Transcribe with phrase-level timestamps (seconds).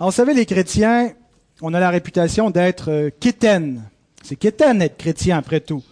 [0.00, 1.12] Alors, vous savez, les chrétiens,
[1.60, 3.82] on a la réputation d'être euh, quétaines.
[4.22, 5.82] C'est quétaine d'être chrétien, après tout.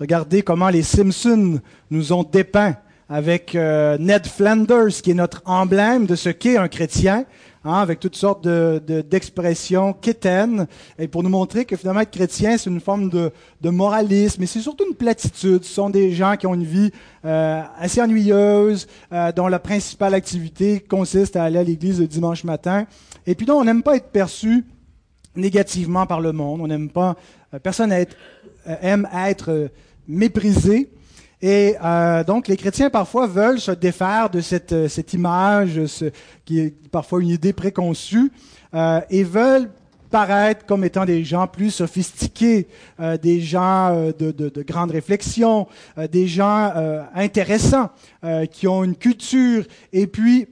[0.00, 1.60] Regardez comment les Simpsons
[1.90, 2.76] nous ont dépeint
[3.08, 7.26] avec euh, Ned Flanders, qui est notre emblème de ce qu'est un chrétien,
[7.64, 10.66] hein, avec toutes sortes de, de- d'expressions quétaines,
[10.98, 14.46] et pour nous montrer que finalement être chrétien, c'est une forme de, de moralisme, et
[14.46, 15.64] c'est surtout une platitude.
[15.64, 16.90] Ce sont des gens qui ont une vie
[17.24, 22.44] euh, assez ennuyeuse, euh, dont la principale activité consiste à aller à l'église le dimanche
[22.44, 22.86] matin,
[23.26, 24.64] et puis dont on n'aime pas être perçu
[25.36, 26.60] négativement par le monde.
[26.62, 27.16] On n'aime pas,
[27.54, 28.16] euh, personne être-
[28.66, 29.68] euh, aime être euh,
[30.08, 30.90] méprisé.
[31.42, 36.10] Et euh, donc, les chrétiens parfois veulent se défaire de cette, euh, cette image, ce-
[36.44, 38.30] qui est parfois une idée préconçue,
[38.74, 39.70] euh, et veulent
[40.10, 42.66] paraître comme étant des gens plus sophistiqués,
[42.98, 47.90] euh, des gens euh, de, de, de grande réflexion, euh, des gens euh, intéressants,
[48.24, 49.64] euh, qui ont une culture.
[49.92, 50.48] Et puis,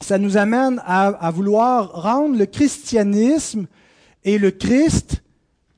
[0.00, 3.66] ça nous amène à, à vouloir rendre le christianisme
[4.24, 5.22] et le Christ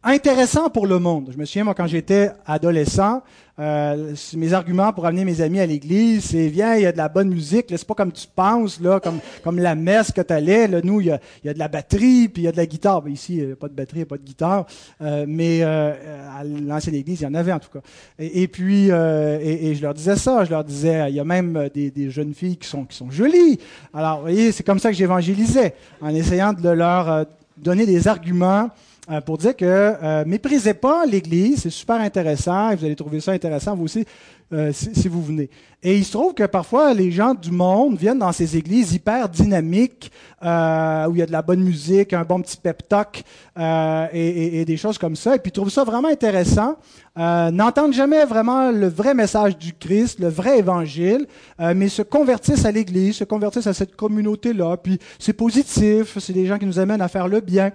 [0.03, 1.31] intéressant pour le monde.
[1.33, 3.23] Je me souviens, moi, quand j'étais adolescent,
[3.61, 6.97] euh, mes arguments pour amener mes amis à l'église, c'est viens, il y a de
[6.97, 10.33] la bonne musique, c'est pas comme tu penses, là, comme, comme la messe que tu
[10.33, 10.69] allais.
[10.69, 12.53] Là, nous, il y, a, il y a de la batterie, puis il y a
[12.53, 13.03] de la guitare.
[13.03, 14.67] Ben, ici, il n'y a pas de batterie, il n'y a pas de guitare,
[15.03, 15.93] euh, mais euh,
[16.39, 17.81] à l'ancienne église, il y en avait en tout cas.
[18.21, 21.21] Et, et puis, euh, et, et je leur disais ça, je leur disais, il y
[21.21, 23.59] a même des, des jeunes filles qui sont, qui sont jolies.
[23.93, 27.25] Alors, vous voyez, c'est comme ça que j'évangélisais, en essayant de leur euh,
[27.57, 28.71] donner des arguments
[29.11, 33.21] euh, pour dire que euh, méprisez pas l'Église, c'est super intéressant, et vous allez trouver
[33.21, 34.05] ça intéressant vous aussi
[34.53, 35.51] euh, si, vous venez.
[35.83, 39.29] Et il se trouve que parfois les gens du monde viennent dans ces églises hyper
[39.29, 40.11] dynamiques,
[40.43, 43.23] euh, où il y a de la bonne musique, un bon petit pep talk
[43.59, 46.77] euh, et, et- et des choses comme ça, et puis trouvent ça vraiment intéressant,
[47.17, 51.27] n'entendent jamais vraiment le vrai message du Christ, le vrai évangile,
[51.75, 56.47] mais se convertissent à l'Église, se convertissent à cette communauté-là, puis c'est positif, c'est des
[56.47, 57.73] gens qui nous amènent à faire le bien.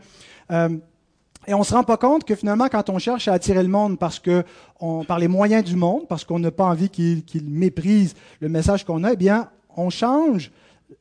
[1.47, 3.99] Et on se rend pas compte que finalement, quand on cherche à attirer le monde
[3.99, 4.43] parce que
[5.07, 8.85] par les moyens du monde, parce qu'on n'a pas envie qu'il qu'il méprise le message
[8.85, 10.51] qu'on a, eh bien, on change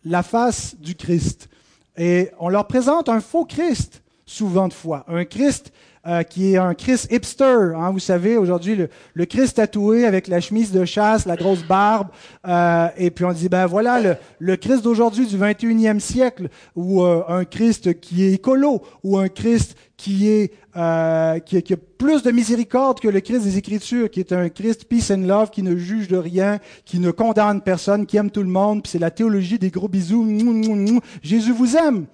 [0.04, 1.48] la face du Christ.
[1.97, 5.04] Et on leur présente un faux Christ, souvent de fois.
[5.08, 5.72] Un Christ
[6.06, 7.72] euh, qui est un Christ hipster.
[7.76, 7.90] hein.
[7.92, 12.08] vous savez, aujourd'hui, le, le Christ tatoué avec la chemise de chasse, la grosse barbe.
[12.46, 17.02] euh, et puis on dit, ben voilà, le, le Christ d'aujourd'hui du 21e siècle, ou
[17.02, 21.76] euh, un Christ qui est écolo, ou un Christ qui est euh, qui, qui a
[21.76, 25.50] plus de miséricorde que le Christ des Écritures, qui est un Christ peace and love,
[25.50, 28.82] qui ne juge de rien, qui ne condamne personne, qui aime tout le monde.
[28.82, 30.22] Puis c'est la théologie des gros bisous.
[30.24, 31.00] Mouah, mouah, mouah.
[31.22, 32.06] Jésus vous aime.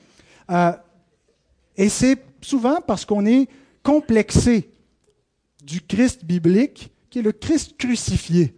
[0.50, 0.72] Euh,
[1.76, 3.48] et c'est souvent parce qu'on est
[3.82, 4.70] complexé
[5.64, 8.54] du Christ biblique, qui est le Christ crucifié.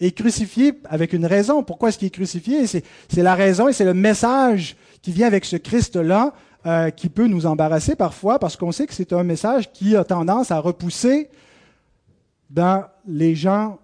[0.00, 1.62] Et crucifié avec une raison.
[1.62, 2.66] Pourquoi est-ce qu'il est crucifié?
[2.66, 2.82] C'est
[3.16, 6.34] la raison et c'est le message qui vient avec ce Christ-là
[6.66, 10.04] euh, qui peut nous embarrasser parfois parce qu'on sait que c'est un message qui a
[10.04, 11.28] tendance à repousser
[12.50, 13.78] dans les gens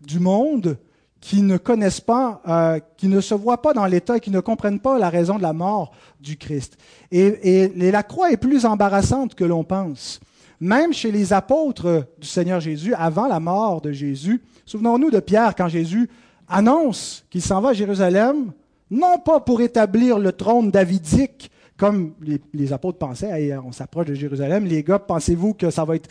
[0.00, 0.78] du monde
[1.20, 4.78] qui ne connaissent pas, euh, qui ne se voient pas dans l'état qui ne comprennent
[4.80, 6.76] pas la raison de la mort du Christ.
[7.10, 10.20] Et, et- et la croix est plus embarrassante que l'on pense.
[10.60, 15.54] Même chez les apôtres du Seigneur Jésus, avant la mort de Jésus, souvenons-nous de Pierre
[15.56, 16.08] quand Jésus
[16.48, 18.52] annonce qu'il s'en va à Jérusalem,
[18.90, 22.14] non pas pour établir le trône davidique, comme
[22.52, 26.10] les, apôtres pensaient, on s'approche de Jérusalem, les gars, pensez-vous que ça va être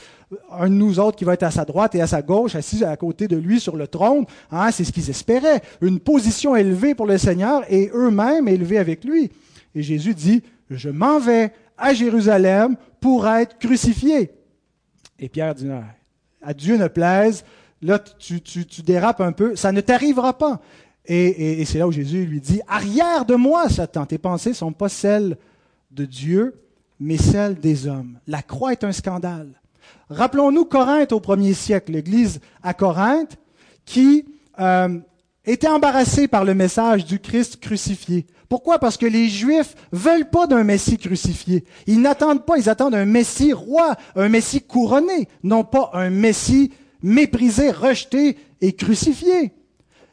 [0.50, 2.85] un de nous autres qui va être à sa droite et à sa gauche, assis
[2.85, 4.25] à côté de lui sur le trône?
[4.50, 9.03] Hein, c'est ce qu'ils espéraient, une position élevée pour le Seigneur et eux-mêmes élevés avec
[9.03, 9.29] lui.
[9.75, 14.31] Et Jésus dit, je m'en vais à Jérusalem pour être crucifié.
[15.19, 15.84] Et Pierre dit, Ah,
[16.41, 17.44] à Dieu ne plaise,
[17.81, 18.41] là tu,
[18.84, 20.61] dérapes un peu, ça ne t'arrivera pas.
[21.05, 24.51] Et, et- et c'est là où Jésus lui dit, arrière de moi, Satan, tes pensées
[24.51, 25.35] ne sont pas celles
[25.92, 26.62] de Dieu,
[27.00, 28.20] mais celles des hommes.
[28.28, 29.62] La croix est un scandale.
[30.09, 33.38] Rappelons-nous Corinthe au premier siècle, l'église à Corinthe,
[33.86, 34.26] qui
[34.59, 35.00] euh,
[35.46, 38.26] était embarrassée par le message du Christ crucifié.
[38.50, 38.80] Pourquoi?
[38.80, 41.66] Parce que les Juifs veulent pas d'un Messie crucifié.
[41.85, 46.72] Ils n'attendent pas, ils attendent un Messie roi, un Messie couronné, non pas un Messie
[47.02, 49.53] méprisé, rejeté et crucifié.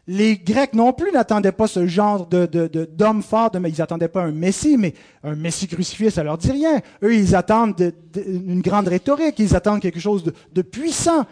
[0.07, 3.79] Les Grecs non plus n'attendaient pas ce genre de, de, de- d'homme fort, de, ils
[3.79, 4.93] n'attendaient pas un Messie, mais
[5.23, 6.81] un Messie crucifié, ça leur dit rien.
[7.03, 11.25] Eux, ils attendent de- de- une grande rhétorique, ils attendent quelque chose de, de puissant.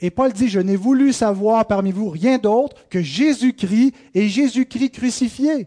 [0.00, 4.90] Et Paul dit, je n'ai voulu savoir parmi vous rien d'autre que Jésus-Christ et Jésus-Christ
[4.90, 5.66] crucifié.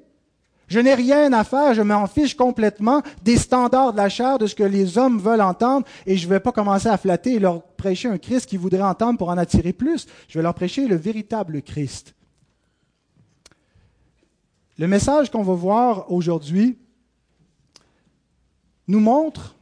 [0.69, 4.47] Je n'ai rien à faire, je m'en fiche complètement des standards de la chair, de
[4.47, 7.39] ce que les hommes veulent entendre, et je ne vais pas commencer à flatter et
[7.39, 10.07] leur prêcher un Christ qu'ils voudraient entendre pour en attirer plus.
[10.29, 12.15] Je vais leur prêcher le véritable Christ.
[14.79, 16.79] Le message qu'on va voir aujourd'hui
[18.87, 19.55] nous montre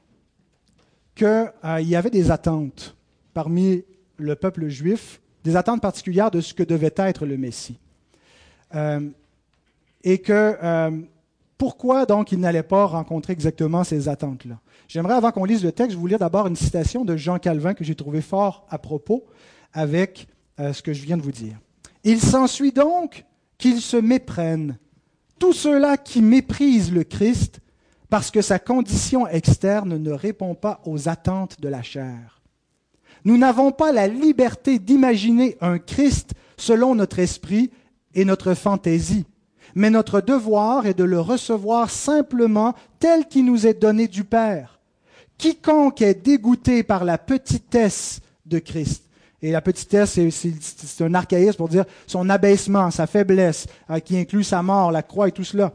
[1.16, 2.96] qu'il euh, y avait des attentes
[3.34, 3.84] parmi
[4.16, 7.78] le peuple juif, des attentes particulières de ce que devait être le Messie.
[8.74, 9.02] Euh,
[10.06, 10.92] et que euh,
[11.58, 14.62] pourquoi donc il n'allait pas rencontrer exactement ces attentes-là?
[14.88, 17.84] J'aimerais, avant qu'on lise le texte, vous lire d'abord une citation de Jean Calvin que
[17.84, 19.26] j'ai trouvé fort à propos
[19.74, 21.58] avec ce que je viens de vous dire.
[22.04, 23.26] Il s'ensuit donc
[23.58, 24.78] qu'ils se méprennent.
[25.42, 27.62] Tous ceux-là qui méprisent le Christ
[28.12, 32.44] parce que sa condition externe ne répond pas aux attentes de la chair.
[33.26, 37.72] Nous n'avons pas la liberté d'imaginer un Christ selon notre esprit
[38.14, 39.26] et notre fantaisie,
[39.74, 44.80] mais notre devoir est de le recevoir simplement tel qu'il nous est donné du Père.
[45.40, 49.10] Quiconque est dégoûté par la petitesse de Christ,
[49.42, 54.44] et la petitesse, c'est un archaïsme pour dire son abaissement, sa faiblesse, euh, qui inclut
[54.44, 55.74] sa mort, la croix et tout cela,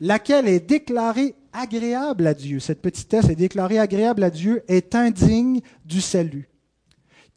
[0.00, 5.60] laquelle est déclarée agréable à Dieu, cette petitesse est déclarée agréable à Dieu, est indigne
[5.84, 6.48] du salut.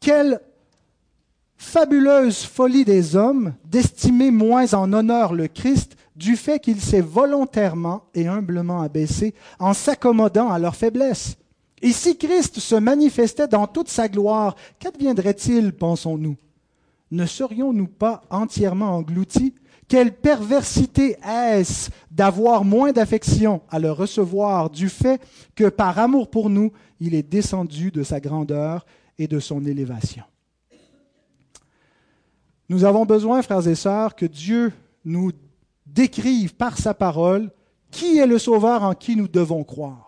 [0.00, 0.40] Quelle
[1.56, 8.04] fabuleuse folie des hommes d'estimer moins en honneur le Christ du fait qu'il s'est volontairement
[8.14, 11.36] et humblement abaissé en s'accommodant à leur faiblesse.
[11.82, 16.36] Et si Christ se manifestait dans toute sa gloire, qu'adviendrait-il, pensons-nous?
[17.10, 19.54] Ne serions-nous pas entièrement engloutis?
[19.86, 25.20] Quelle perversité est-ce d'avoir moins d'affection à le recevoir du fait
[25.54, 28.84] que par amour pour nous, il est descendu de sa grandeur
[29.18, 30.24] et de son élévation?
[32.68, 34.72] Nous avons besoin, frères et sœurs, que Dieu
[35.06, 35.32] nous
[35.86, 37.50] décrive par sa parole
[37.90, 40.07] qui est le Sauveur en qui nous devons croire.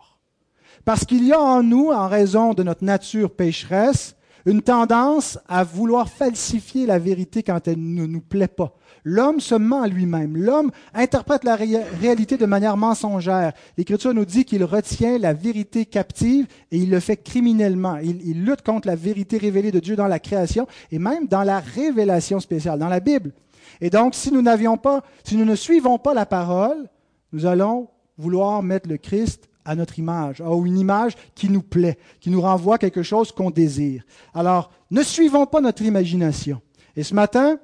[0.84, 4.16] Parce qu'il y a en nous, en raison de notre nature pécheresse,
[4.46, 8.74] une tendance à vouloir falsifier la vérité quand elle ne nous plaît pas.
[9.04, 10.36] L'homme se ment à lui-même.
[10.36, 13.52] L'homme interprète la réalité de manière mensongère.
[13.78, 17.96] L'Écriture nous dit qu'il retient la vérité captive et il le fait criminellement.
[17.98, 21.60] Il, lutte contre la vérité révélée de Dieu dans la création et même dans la
[21.60, 23.32] révélation spéciale, dans la Bible.
[23.80, 26.88] Et donc, si nous n'avions pas, si nous ne suivons pas la parole,
[27.32, 27.88] nous allons
[28.18, 32.40] vouloir mettre le Christ à notre image, ou une image qui nous plaît, qui nous
[32.40, 34.04] renvoie quelque chose qu'on désire.
[34.34, 36.60] Alors, ne suivons pas notre imagination.
[36.96, 37.58] Et ce matin,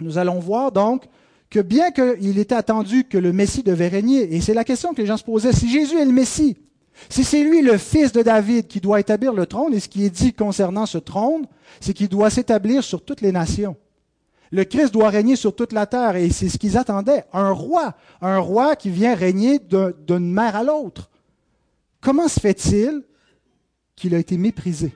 [0.00, 1.04] nous allons voir donc
[1.48, 5.00] que bien qu'il était attendu que le Messie devait régner, et c'est la question que
[5.00, 6.56] les gens se posaient, si Jésus est le Messie,
[7.08, 10.04] si c'est lui le fils de David qui doit établir le trône, et ce qui
[10.04, 11.46] est dit concernant ce trône,
[11.80, 13.76] c'est qu'il doit s'établir sur toutes les nations.
[14.50, 17.94] Le Christ doit régner sur toute la terre, et c'est ce qu'ils attendaient, un roi,
[18.20, 21.10] un roi qui vient régner d'une mère à l'autre.
[22.02, 23.02] Comment se fait-il
[23.96, 24.92] qu'il a été méprisé?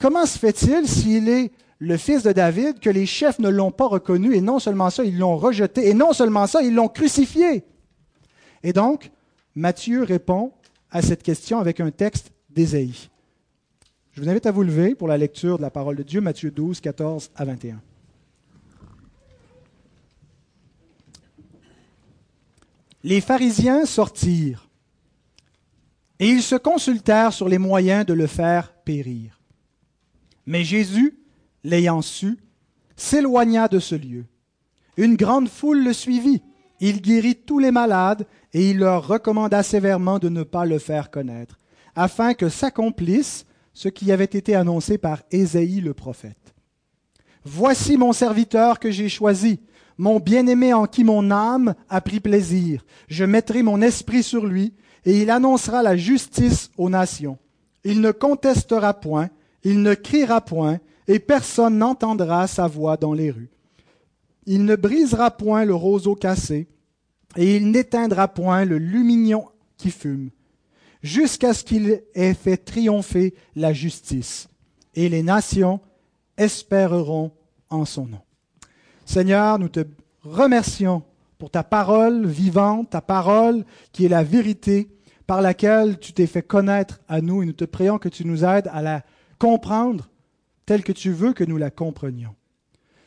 [0.00, 3.86] Comment se fait-il s'il est le fils de David, que les chefs ne l'ont pas
[3.86, 7.64] reconnu, et non seulement ça, ils l'ont rejeté, et non seulement ça, ils l'ont crucifié?
[8.62, 9.10] Et donc,
[9.54, 10.52] Matthieu répond
[10.90, 13.10] à cette question avec un texte d'Ésaïe.
[14.12, 16.50] Je vous invite à vous lever pour la lecture de la parole de Dieu, Matthieu
[16.50, 17.82] 12, 14 à 21.
[23.04, 24.65] Les pharisiens sortirent,
[26.18, 29.40] et ils se consultèrent sur les moyens de le faire périr.
[30.46, 31.18] Mais Jésus,
[31.64, 32.38] l'ayant su,
[32.96, 34.24] s'éloigna de ce lieu.
[34.96, 36.42] Une grande foule le suivit.
[36.80, 41.10] Il guérit tous les malades et il leur recommanda sévèrement de ne pas le faire
[41.10, 41.58] connaître,
[41.94, 43.44] afin que s'accomplisse
[43.74, 46.54] ce qui avait été annoncé par Ésaïe le prophète.
[47.44, 49.60] Voici mon serviteur que j'ai choisi,
[49.98, 52.84] mon bien-aimé en qui mon âme a pris plaisir.
[53.08, 54.74] Je mettrai mon esprit sur lui,
[55.06, 57.38] et il annoncera la justice aux nations.
[57.84, 59.30] Il ne contestera point,
[59.62, 63.48] il ne criera point, et personne n'entendra sa voix dans les rues.
[64.46, 66.66] Il ne brisera point le roseau cassé,
[67.36, 69.44] et il n'éteindra point le lumignon
[69.76, 70.30] qui fume,
[71.02, 74.48] jusqu'à ce qu'il ait fait triompher la justice,
[74.96, 75.80] et les nations
[76.36, 77.30] espéreront
[77.70, 78.20] en son nom.
[79.04, 79.84] Seigneur, nous te
[80.24, 81.04] remercions
[81.38, 84.88] pour ta parole vivante, ta parole qui est la vérité
[85.26, 88.44] par laquelle tu t'es fait connaître à nous, et nous te prions que tu nous
[88.44, 89.02] aides à la
[89.38, 90.08] comprendre
[90.64, 92.34] telle que tu veux que nous la comprenions.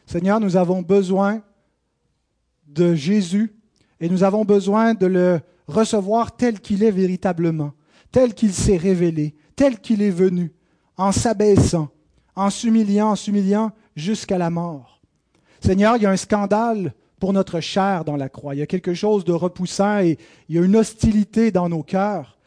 [0.05, 1.41] Seigneur, nous avons besoin
[2.67, 3.53] de Jésus
[3.99, 7.73] et nous avons besoin de le recevoir tel qu'il est véritablement,
[8.11, 10.51] tel qu'il s'est révélé, tel qu'il est venu,
[10.97, 11.89] en s'abaissant,
[12.35, 15.01] en s'humiliant, en s'humiliant jusqu'à la mort.
[15.61, 18.55] Seigneur, il y a un scandale pour notre chair dans la croix.
[18.55, 21.83] Il y a quelque chose de repoussant et il y a une hostilité dans nos
[21.83, 22.37] cœurs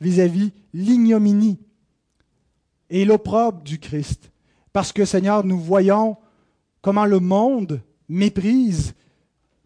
[0.00, 1.58] vis-à-vis l'ignominie
[2.88, 4.30] et l'opprobre du Christ.
[4.72, 6.16] Parce que, Seigneur, nous voyons
[6.80, 8.94] comment le monde méprise,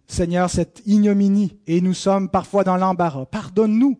[0.06, 3.26] Seigneur, cette ignominie, et nous sommes parfois dans l'embarras.
[3.26, 3.98] Pardonne-nous,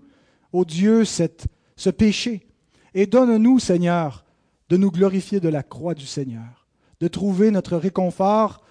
[0.52, 2.46] ô Dieu, cette, ce péché.
[2.94, 4.24] Et donne-nous, Seigneur,
[4.68, 6.66] de nous glorifier de la croix du Seigneur,
[7.00, 8.63] de trouver notre réconfort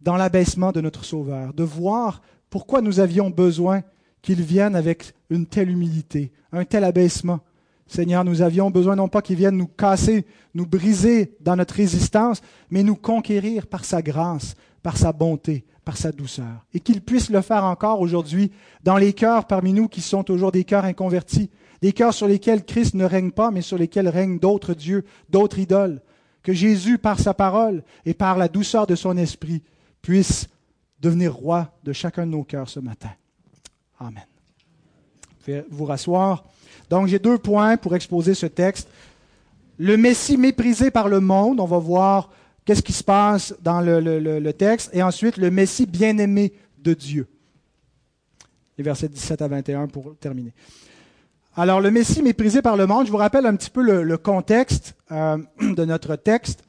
[0.00, 3.82] dans l'abaissement de notre Sauveur, de voir pourquoi nous avions besoin
[4.22, 7.40] qu'il vienne avec une telle humilité, un tel abaissement.
[7.86, 12.42] Seigneur, nous avions besoin non pas qu'il vienne nous casser, nous briser dans notre résistance,
[12.70, 16.66] mais nous conquérir par sa grâce, par sa bonté, par sa douceur.
[16.74, 18.52] Et qu'il puisse le faire encore aujourd'hui
[18.84, 21.50] dans les cœurs parmi nous qui sont toujours des cœurs inconvertis,
[21.80, 25.58] des cœurs sur lesquels Christ ne règne pas, mais sur lesquels règnent d'autres dieux, d'autres
[25.58, 26.02] idoles.
[26.42, 29.62] Que Jésus, par sa parole et par la douceur de son esprit,
[30.02, 30.48] puisse
[31.00, 33.10] devenir roi de chacun de nos cœurs ce matin.
[33.98, 34.24] Amen.
[35.70, 36.44] Vous rasseoir.
[36.90, 38.88] Donc j'ai deux points pour exposer ce texte.
[39.78, 42.30] Le Messie méprisé par le monde, on va voir
[42.64, 47.26] qu'est-ce qui se passe dans le, texte, et ensuite le Messie bien-aimé de Dieu.
[48.76, 50.52] Les versets 17 à 21 pour terminer.
[51.56, 54.94] Alors le Messie méprisé par le monde, je vous rappelle un petit peu le, contexte
[55.10, 56.62] euh, de notre texte.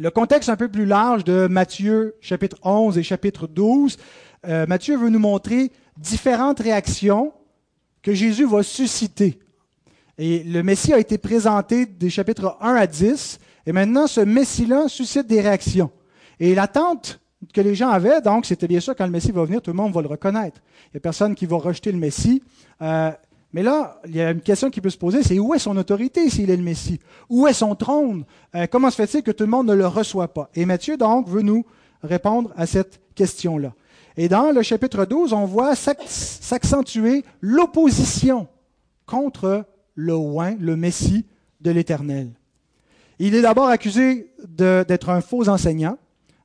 [0.00, 3.96] Le contexte un peu plus large de Matthieu chapitre 11 et chapitre 12.
[4.46, 7.32] Euh, Matthieu veut nous montrer différentes réactions
[8.00, 9.40] que Jésus va susciter.
[10.16, 14.86] Et le Messie a été présenté des chapitres 1 à 10, et maintenant ce Messie-là
[14.86, 15.90] suscite des réactions.
[16.38, 17.18] Et l'attente
[17.52, 19.76] que les gens avaient, donc, c'était bien sûr quand le Messie va venir, tout le
[19.76, 20.60] monde va le reconnaître.
[20.86, 22.40] Il n'y a personne qui va rejeter le Messie.
[22.82, 23.10] Euh,
[23.52, 25.76] mais là, il y a une question qui peut se poser, c'est où est son
[25.76, 27.00] autorité s'il est le Messie?
[27.30, 28.24] Où est son trône?
[28.54, 30.50] Euh, Comment se fait-il que tout le monde ne le reçoit pas?
[30.54, 31.64] Et Matthieu, donc, veut nous
[32.02, 33.72] répondre à cette question-là.
[34.16, 38.48] Et dans le chapitre 12, on voit s'accentuer l'opposition
[39.06, 39.64] contre
[39.94, 41.24] le oin, le Messie
[41.60, 42.30] de l'Éternel.
[43.18, 45.98] Il est d'abord accusé d'être un faux enseignant.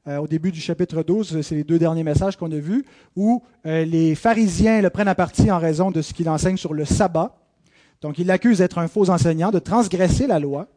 [0.05, 2.83] Euh, au début du chapitre 12, c'est les deux derniers messages qu'on a vus,
[3.15, 6.73] où euh, les pharisiens le prennent à partie en raison de ce qu'il enseigne sur
[6.73, 7.37] le sabbat.
[8.01, 10.67] Donc il l'accuse d'être un faux enseignant, de transgresser la loi.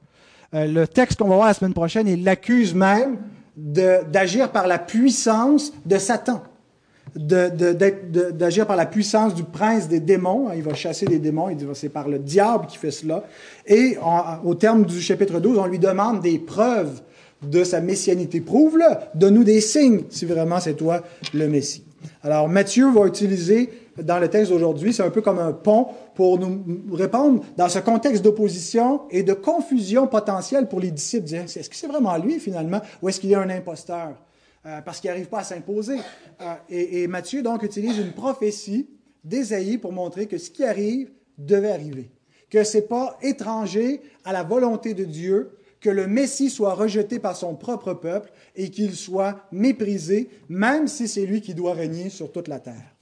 [0.54, 3.16] Euh, le texte qu'on va voir la semaine prochaine, il l'accuse même
[3.56, 6.42] d'agir par la puissance de Satan
[7.14, 10.50] d'agir par la puissance du prince des démons.
[10.54, 13.25] Il va chasser des démons, il dit c'est par le diable qui fait cela.
[13.66, 13.97] Et
[14.45, 17.00] au terme du chapitre 12, on lui demande des preuves
[17.50, 18.40] de sa messianité.
[18.40, 21.02] Prouve-le, donne-nous des signes si vraiment c'est toi
[21.34, 21.84] le Messie.
[22.22, 23.70] Alors Matthieu va utiliser
[24.02, 27.78] dans le texte d'aujourd'hui, c'est un peu comme un pont pour nous répondre dans ce
[27.78, 31.32] contexte d'opposition et de confusion potentielle pour les disciples.
[31.34, 34.16] Est-ce que c'est vraiment lui finalement ou est-ce qu'il est un imposteur?
[34.66, 35.96] Euh, parce qu'il n'arrive pas à s'imposer.
[36.40, 38.88] Euh, et, Matthieu, donc, utilise une prophétie
[39.22, 42.10] d'Ésaïe pour montrer que ce qui arrive devait arriver.
[42.50, 45.52] Que ce n'est pas étranger à la volonté de Dieu
[45.86, 51.06] que le Messie soit rejeté par son propre peuple et qu'il soit méprisé, même si
[51.06, 52.92] c'est lui qui doit régner sur toute la terre.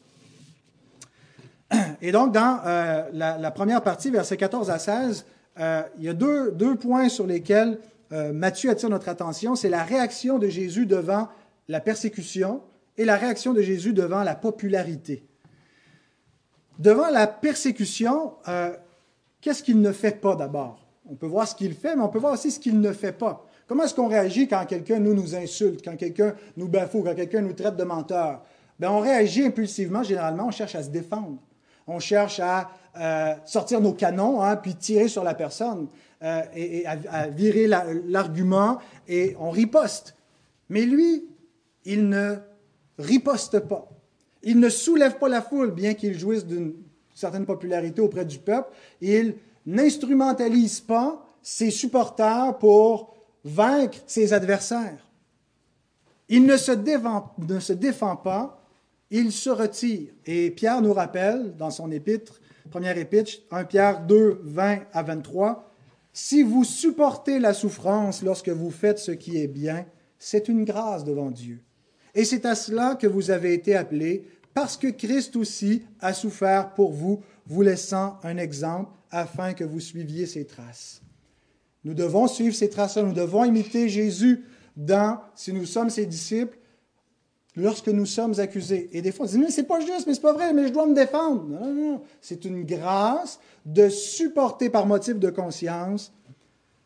[2.02, 5.24] Et donc, dans euh, la, première partie, versets 14 à 16,
[5.56, 7.78] il y a deux, points sur lesquels
[8.10, 9.54] Matthieu attire notre attention.
[9.54, 11.28] C'est la réaction de Jésus devant
[11.68, 12.60] la persécution
[12.98, 15.24] et la réaction de Jésus devant la popularité.
[16.78, 18.76] Devant la persécution, euh,
[19.40, 20.83] qu'est-ce qu'il ne fait pas d'abord?
[21.10, 23.12] On peut voir ce qu'il fait, mais on peut voir aussi ce qu'il ne fait
[23.12, 23.46] pas.
[23.66, 27.42] Comment est-ce qu'on réagit quand quelqu'un nous, nous insulte, quand quelqu'un nous bafoue, quand quelqu'un
[27.42, 28.42] nous traite de menteur?
[28.78, 31.38] Ben, On réagit impulsivement, généralement, on cherche à se défendre.
[31.86, 35.88] On cherche à euh, sortir nos canons, hein, puis tirer sur la personne,
[36.22, 40.14] euh, et, à virer l'argument, et on riposte.
[40.70, 41.26] Mais lui,
[41.84, 42.36] il ne
[42.98, 43.88] riposte pas.
[44.42, 46.74] Il ne soulève pas la foule, bien qu'il jouisse d'une
[47.14, 48.70] certaine popularité auprès du peuple.
[49.00, 49.34] Il
[49.66, 55.06] n'instrumentalise pas ses supporters pour vaincre ses adversaires.
[56.28, 58.62] Il ne se, défend, ne se défend pas,
[59.10, 60.10] il se retire.
[60.24, 62.40] Et Pierre nous rappelle dans son épître,
[62.70, 65.70] première épître, 1 Pierre 2, 20 à 23,
[66.12, 69.84] Si vous supportez la souffrance lorsque vous faites ce qui est bien,
[70.18, 71.60] c'est une grâce devant Dieu.
[72.14, 76.72] Et c'est à cela que vous avez été appelés, parce que Christ aussi a souffert
[76.74, 81.00] pour vous, vous laissant un exemple afin que vous suiviez ses traces.
[81.84, 84.44] Nous devons suivre ses traces, nous devons imiter Jésus
[84.76, 86.58] dans, si nous sommes ses disciples,
[87.56, 88.88] lorsque nous sommes accusés.
[88.92, 90.72] Et des fois, on dit, mais c'est pas juste, mais c'est pas vrai, mais je
[90.72, 91.44] dois me défendre.
[91.44, 92.02] Non, non, non.
[92.20, 96.12] C'est une grâce de supporter par motif de conscience,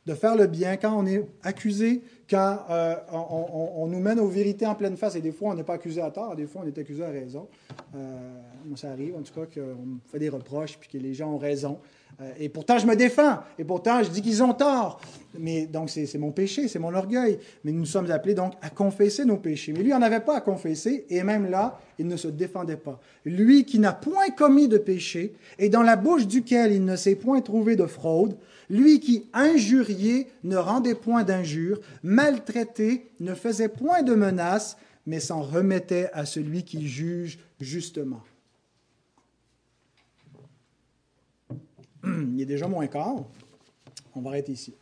[0.05, 4.67] de faire le bien quand on est accusé, quand euh, on, nous mène aux vérités
[4.67, 6.67] en pleine face, et des fois on n'est pas accusé à tort, des fois on
[6.67, 7.47] est accusé à raison.
[7.95, 8.19] Euh,
[8.75, 11.79] ça arrive en tout cas qu'on fait des reproches, puis que les gens ont raison.
[12.21, 13.39] Euh, et pourtant, je me défends.
[13.59, 15.01] Et pourtant, je dis qu'ils ont tort.
[15.39, 17.39] Mais donc, c'est mon péché, c'est mon orgueil.
[17.65, 19.73] Mais nous sommes appelés donc à confesser nos péchés.
[19.73, 21.07] Mais lui, n'en avait pas à confesser.
[21.11, 23.01] Et même là, il ne se défendait pas.
[23.25, 27.15] Lui qui n'a point commis de péché et dans la bouche duquel il ne s'est
[27.15, 28.37] point trouvé de fraude,
[28.71, 35.43] lui qui, injurié, ne rendait point d'injures, maltraité, ne faisait point de menaces, mais s'en
[35.43, 38.21] remettait à celui qui juge justement.
[42.35, 43.25] Il est déjà moins quart.
[44.15, 44.75] On va arrêter ici.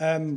[0.00, 0.34] Euh,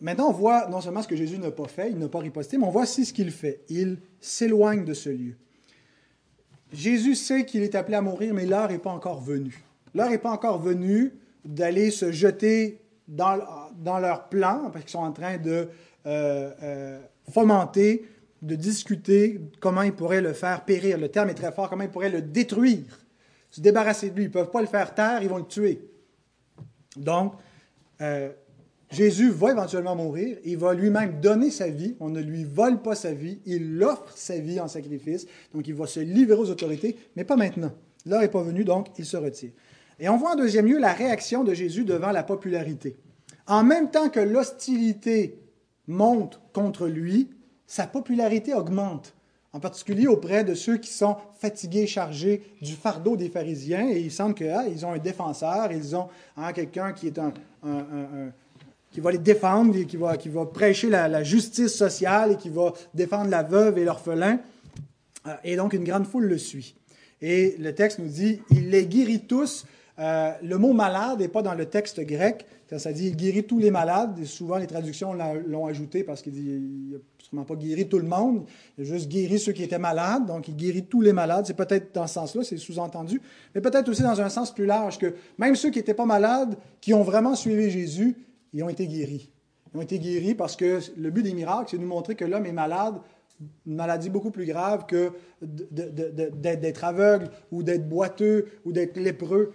[0.00, 2.56] maintenant, on voit non seulement ce que Jésus n'a pas fait, il n'a pas riposté,
[2.56, 3.60] mais on voit aussi ce qu'il fait.
[3.68, 5.36] Il s'éloigne de ce lieu.
[6.72, 9.62] Jésus sait qu'il est appelé à mourir, mais l'heure n'est pas encore venue.
[9.94, 11.12] L'heure n'est pas encore venue
[11.44, 13.36] d'aller se jeter dans,
[14.00, 15.68] leur plan, parce qu'ils sont en train de
[16.06, 18.04] euh, euh, fomenter,
[18.44, 20.98] de discuter comment ils pourraient le faire périr.
[20.98, 23.00] Le terme est très fort, comment ils pourraient le détruire,
[23.50, 24.24] se débarrasser de lui.
[24.24, 25.88] Ils ne peuvent pas le faire taire, ils vont le tuer.
[26.96, 27.34] Donc,
[28.00, 28.30] euh,
[28.90, 32.94] Jésus va éventuellement mourir, il va lui-même donner sa vie, on ne lui vole pas
[32.94, 36.96] sa vie, il offre sa vie en sacrifice, donc il va se livrer aux autorités,
[37.16, 37.72] mais pas maintenant.
[38.06, 39.50] L'heure n'est pas venue, donc il se retire.
[39.98, 42.96] Et on voit en deuxième lieu la réaction de Jésus devant la popularité.
[43.46, 45.38] En même temps que l'hostilité
[45.86, 47.30] monte contre lui,
[47.66, 49.14] sa popularité augmente,
[49.52, 54.10] en particulier auprès de ceux qui sont fatigués, chargés du fardeau des pharisiens, et il
[54.10, 57.32] semble qu'ils ah, ont un défenseur, ils ont hein, quelqu'un qui est un
[58.94, 62.72] qui va les défendre, qui va, qui va prêcher la, justice sociale et qui va
[62.94, 64.38] défendre la veuve et l'orphelin.
[65.26, 66.76] Euh, et donc, une grande foule le suit.
[67.20, 69.66] Et le texte nous dit, il les guérit tous.
[69.98, 72.46] Euh, le mot malade n'est pas dans le texte grec.
[72.76, 74.16] Ça dit, il guérit tous les malades.
[74.20, 78.06] Et souvent, les traductions l'ont ajouté parce qu'il dit, n'a sûrement pas guéri tout le
[78.06, 78.44] monde.
[78.76, 80.26] Il a juste guéri ceux qui étaient malades.
[80.26, 81.46] Donc, il guérit tous les malades.
[81.46, 83.20] C'est peut-être dans ce sens-là, c'est sous-entendu.
[83.54, 86.56] Mais peut-être aussi dans un sens plus large que même ceux qui n'étaient pas malades,
[86.80, 88.16] qui ont vraiment suivi Jésus,
[88.52, 89.32] ils ont été guéris.
[89.72, 92.24] Ils ont été guéris parce que le but des miracles, c'est de nous montrer que
[92.24, 92.96] l'homme est malade,
[93.66, 99.54] une maladie beaucoup plus grave que d'être aveugle ou d'être boiteux ou d'être lépreux.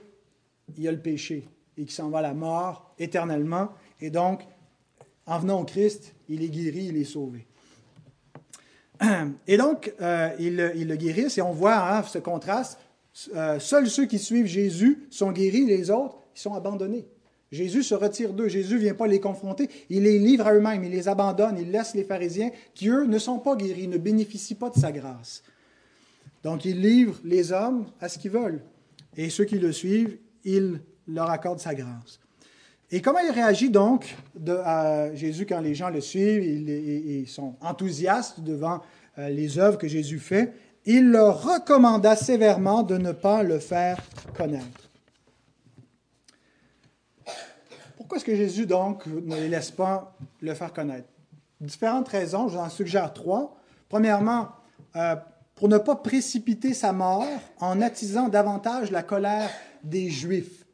[0.76, 3.70] Il y a le péché et qui s'en va à la mort éternellement.
[4.02, 4.46] Et donc,
[5.26, 7.46] en venant au Christ, il est guéri, il est sauvé.
[9.48, 12.78] Et donc, euh, il, le guérissent et on voit hein, ce contraste.
[13.36, 17.08] Euh, seuls ceux qui suivent Jésus sont guéris, les autres, ils sont abandonnés.
[17.52, 18.48] Jésus se retire d'eux.
[18.48, 19.70] Jésus ne vient pas les confronter.
[19.90, 20.84] Il les livre à eux-mêmes.
[20.84, 21.58] Il les abandonne.
[21.58, 24.92] Il laisse les pharisiens qui, eux, ne sont pas guéris, ne bénéficient pas de sa
[24.92, 25.44] grâce.
[26.44, 28.62] Donc, il livre les hommes à ce qu'ils veulent.
[29.18, 32.20] Et ceux qui le suivent, il leur accorde sa grâce.
[32.92, 34.16] Et comment il réagit donc
[34.66, 38.82] à Jésus quand les gens le suivent, ils, sont enthousiastes devant
[39.18, 40.54] euh, les œuvres que Jésus fait?
[40.86, 44.00] Il leur recommanda sévèrement de ne pas le faire
[44.36, 44.90] connaître.
[47.96, 51.10] Pourquoi est-ce que Jésus, donc, ne les laisse pas le faire connaître?
[51.62, 53.56] Différentes raisons, je vous en suggère trois.
[53.88, 54.50] Premièrement,
[54.96, 55.16] euh,
[55.54, 57.28] pour ne pas précipiter sa mort
[57.60, 59.52] en attisant davantage la colère
[59.84, 60.66] des Juifs.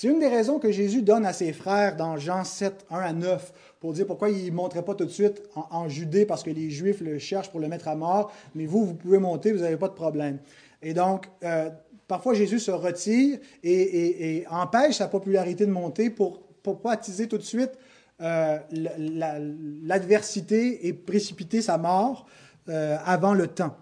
[0.00, 3.12] C'est une des raisons que Jésus donne à ses frères dans Jean 7, 1 à
[3.12, 6.48] 9, pour dire pourquoi il ne monterait pas tout de suite en, Judée parce que
[6.48, 9.58] les Juifs le cherchent pour le mettre à mort, mais vous, vous pouvez monter, vous
[9.58, 10.38] n'avez pas de problème.
[10.80, 11.68] Et donc, euh,
[12.08, 17.38] parfois Jésus se retire et empêche sa popularité de monter pour pour pas attiser tout
[17.38, 17.72] de suite
[18.20, 22.26] euh, l'adversité et précipiter sa mort
[22.68, 23.76] euh, avant le temps.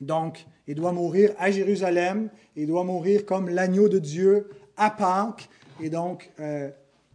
[0.00, 5.48] Donc, il doit mourir à Jérusalem, il doit mourir comme l'agneau de Dieu à Pâques,
[5.80, 6.70] et donc, euh,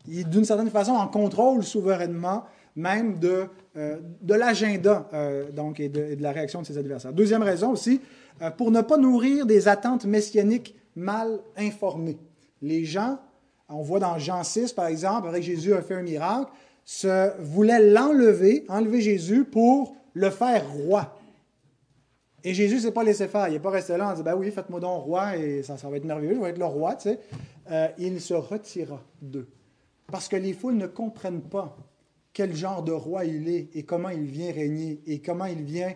[0.08, 5.10] il est d'une certaine façon en contrôle souverainement même de, de l'agenda
[5.52, 7.12] donc, et de, la réaction de ses adversaires.
[7.12, 8.00] Deuxième raison aussi,
[8.56, 12.20] pour ne pas nourrir des attentes messianiques mal informées.
[12.62, 13.18] Les gens
[13.70, 16.52] on voit dans Jean 6, par exemple, avec Jésus a fait un miracle,
[16.86, 21.17] se, voulait l'enlever, enlever Jésus pour le faire roi.
[22.44, 23.48] Et Jésus s'est pas laissé faire.
[23.48, 25.98] Il n'est pas resté là en disant, ben oui, faites-moi donc roi et ça, va
[25.98, 27.20] être merveilleux, je vais être le roi, tu sais.
[27.72, 29.48] Euh, il se retira d'eux.
[30.08, 31.76] Parce que les foules ne comprennent pas
[32.32, 35.94] quel genre de roi il est et comment il vient régner et comment il vient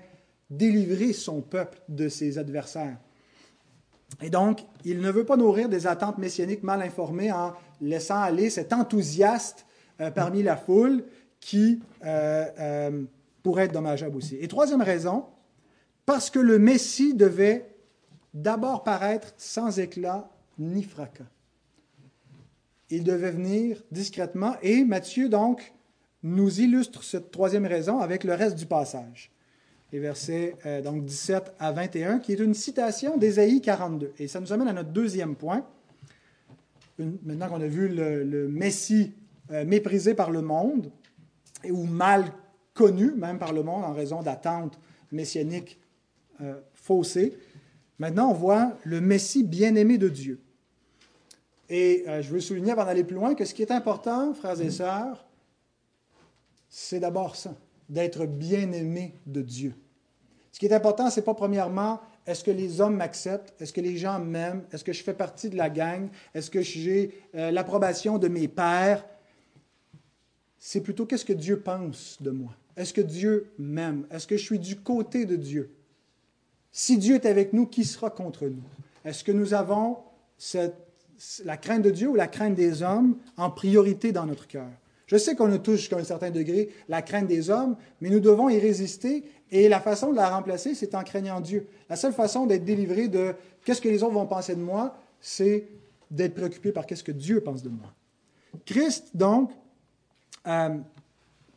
[0.49, 2.97] délivrer son peuple de ses adversaires.
[4.21, 8.49] Et donc, il ne veut pas nourrir des attentes messianiques mal informées en laissant aller
[8.49, 9.65] cet enthousiaste
[10.01, 11.06] euh, parmi la foule
[11.39, 13.04] qui euh,
[13.41, 14.38] pourrait être dommageable aussi.
[14.41, 15.25] Et troisième raison,
[16.12, 17.74] parce que le Messie devait
[18.34, 21.24] d'abord paraître sans éclat ni fracas.
[22.89, 25.71] Il devait venir discrètement et Matthieu donc
[26.21, 29.32] nous illustre cette troisième raison avec le reste du passage.
[29.93, 34.12] les versets euh, donc 17 à 21, qui est une citation d'Ésaïe 42.
[34.19, 35.65] Et ça nous amène à notre deuxième point.
[37.00, 39.13] maintenant qu'on a vu le, Messie
[39.52, 40.91] euh, méprisé par le monde,
[41.63, 42.26] et, ou mal
[42.74, 44.78] connu même par le monde en raison d'attentes
[45.13, 45.81] messianiques
[46.41, 47.38] euh, faussées,
[47.99, 50.39] maintenant on voit le Messie bien-aimé de Dieu.
[51.69, 54.69] Et je veux souligner avant d'aller plus loin que ce qui est important, frères et
[54.69, 55.25] sœurs,
[56.67, 57.56] c'est d'abord ça
[57.88, 59.73] d'être bien-aimé de Dieu.
[60.51, 63.82] Ce qui est important, ce n'est pas premièrement est-ce que les hommes m'acceptent, est-ce que
[63.82, 67.51] les gens m'aiment, est-ce que je fais partie de la gang, est-ce que j'ai euh,
[67.51, 69.06] l'approbation de mes pères?
[70.60, 72.56] C'est plutôt qu'est-ce que Dieu pense de moi?
[72.77, 74.06] Est-ce que Dieu m'aime?
[74.12, 75.73] Est-ce que je suis du côté de Dieu?
[76.71, 78.63] Si Dieu est avec nous, qui sera contre nous?
[79.03, 79.97] Est-ce que nous avons
[81.43, 84.69] la crainte de Dieu ou la crainte des hommes en priorité dans notre cœur?
[85.07, 88.21] Je sais qu'on a tous jusqu'à un certain degré la crainte des hommes, mais nous
[88.21, 91.67] devons y résister et la façon de la remplacer, c'est en craignant Dieu.
[91.89, 95.67] La seule façon d'être délivré de qu'est-ce que les autres vont penser de moi, c'est
[96.10, 97.93] d'être préoccupé par qu'est-ce que Dieu pense de moi.
[98.65, 99.51] Christ, donc,
[100.47, 100.77] euh,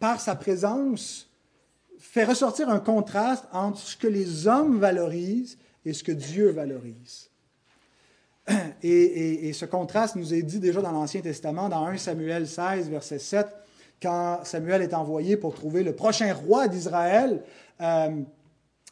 [0.00, 1.31] par sa présence,
[2.05, 7.31] fait ressortir un contraste entre ce que les hommes valorisent et ce que Dieu valorise.
[8.83, 13.19] Et, ce contraste nous est dit déjà dans l'Ancien Testament, dans 1 Samuel 16, verset
[13.19, 13.47] 7,
[14.03, 17.43] quand Samuel est envoyé pour trouver le prochain roi d'Israël,
[17.81, 18.11] euh,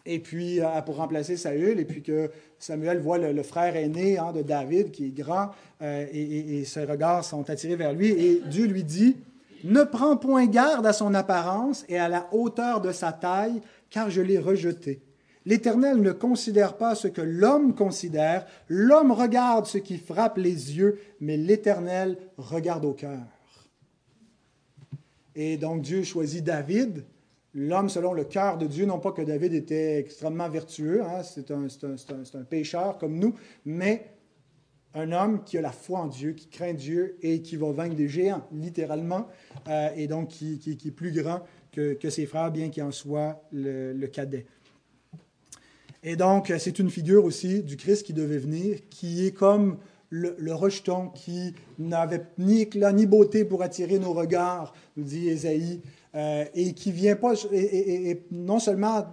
[0.06, 4.32] et puis euh, pour remplacer Saül, et puis que Samuel voit le, frère aîné hein,
[4.32, 5.50] de David, qui est grand,
[5.82, 9.16] euh, et, et, ses regards sont attirés vers lui, et Dieu lui dit,
[9.64, 14.10] ne prends point garde à son apparence et à la hauteur de sa taille, car
[14.10, 15.02] je l'ai rejeté.
[15.44, 18.46] L'Éternel ne considère pas ce que l'homme considère.
[18.68, 23.20] L'homme regarde ce qui frappe les yeux, mais l'Éternel regarde au cœur.
[25.34, 27.04] Et donc Dieu choisit David,
[27.54, 28.86] l'homme selon le cœur de Dieu.
[28.86, 34.11] Non pas que David était extrêmement vertueux, hein, c'est un, un, pécheur comme nous, mais
[34.94, 37.96] un homme qui a la foi en Dieu, qui craint Dieu et qui va vaincre
[37.96, 39.28] des géants, littéralement,
[39.68, 41.40] euh, et donc qui, est plus grand
[41.72, 44.46] que, ses frères, bien qu'il en soit le cadet.
[46.02, 49.78] Et donc, euh, c'est une figure aussi du Christ qui devait venir, qui est comme
[50.10, 55.80] le, rejeton qui n'avait ni éclat ni beauté pour attirer nos regards, nous dit Ésaïe,
[56.14, 59.06] euh, et qui vient pas, et, non seulement,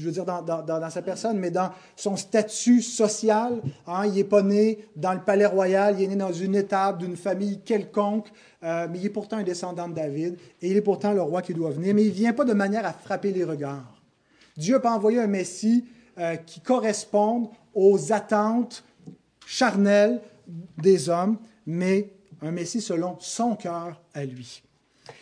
[0.00, 3.60] je veux dire, dans, sa personne, mais dans son statut social.
[3.86, 6.98] Hein, il n'est pas né dans le palais royal, il est né dans une étape
[6.98, 8.28] d'une famille quelconque,
[8.62, 11.42] euh, mais il est pourtant un descendant de David, et il est pourtant le roi
[11.42, 14.00] qui doit venir, mais il ne vient pas de manière à frapper les regards.
[14.56, 15.84] Dieu n'a pas envoyé un Messie
[16.18, 18.84] euh, qui correspondent aux attentes
[19.46, 20.20] charnelles
[20.78, 22.10] des hommes, mais
[22.42, 24.62] un Messie selon son cœur à lui.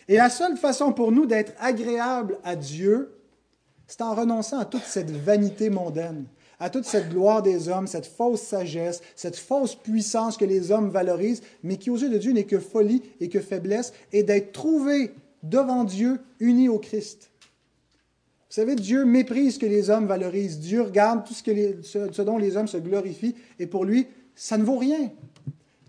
[0.07, 3.18] Et la seule façon pour nous d'être agréable à Dieu,
[3.89, 6.27] c'est en renonçant à toute cette vanité mondaine,
[6.61, 10.91] à toute cette gloire des hommes, cette fausse sagesse, cette fausse puissance que les hommes
[10.91, 14.53] valorisent, mais qui aux yeux de Dieu n'est que folie et que faiblesse, et d'être
[14.53, 17.31] trouvé devant Dieu uni au Christ.
[18.51, 20.59] Vous savez, Dieu méprise ce que les hommes valorisent.
[20.59, 24.65] Dieu regarde tout ce, ce, dont les hommes se glorifient, et pour lui, ça ne
[24.65, 25.11] vaut rien.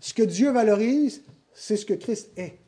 [0.00, 2.59] Ce que Dieu valorise, c'est ce que Christ est.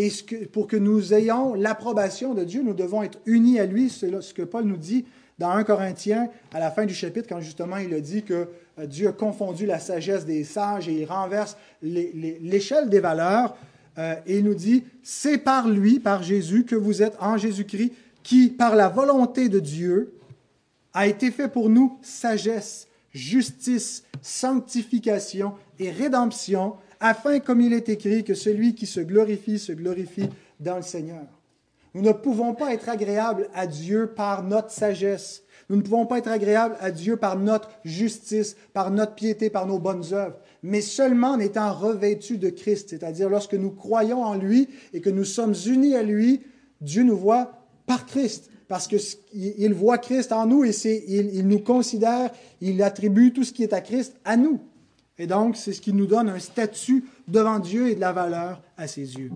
[0.00, 0.12] Et
[0.52, 3.90] pour que nous ayons l'approbation de Dieu, nous devons être unis à lui.
[3.90, 5.04] C'est ce que Paul nous dit
[5.40, 8.46] dans 1 Corinthiens, à la fin du chapitre, quand justement il a dit que
[8.78, 13.56] euh, Dieu a confondu la sagesse des sages et il renverse l'échelle des valeurs.
[13.98, 17.92] Euh, et il nous dit, c'est par lui, par Jésus, que vous êtes en Jésus-Christ
[18.22, 20.14] qui, par la volonté de Dieu,
[20.94, 28.24] a été fait pour nous sagesse, justice, sanctification et rédemption, afin, comme il est écrit,
[28.24, 30.28] que celui qui se glorifie se glorifie
[30.60, 31.26] dans le Seigneur.
[31.94, 35.42] Nous ne pouvons pas être agréables à Dieu par notre sagesse.
[35.68, 39.66] Nous ne pouvons pas être agréables à Dieu par notre justice, par notre piété, par
[39.66, 44.34] nos bonnes œuvres, mais seulement en étant revêtus de Christ, c'est-à-dire lorsque nous croyons en
[44.34, 46.42] lui et que nous sommes unis à lui,
[46.80, 51.60] Dieu nous voit par Christ, parce qu'il voit Christ en nous et il, il nous
[51.60, 52.30] considère,
[52.60, 54.60] il attribue tout ce qui est à Christ à nous.
[55.18, 58.62] Et donc, c'est ce qui nous donne un statut devant Dieu et de la valeur
[58.76, 59.32] à ses yeux.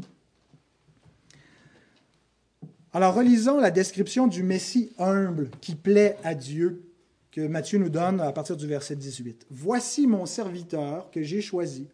[2.92, 6.82] Alors, relisons la description du Messie humble qui plaît à Dieu
[7.30, 9.46] que Matthieu nous donne à partir du verset 18.
[9.50, 11.88] Voici mon serviteur que j'ai choisi,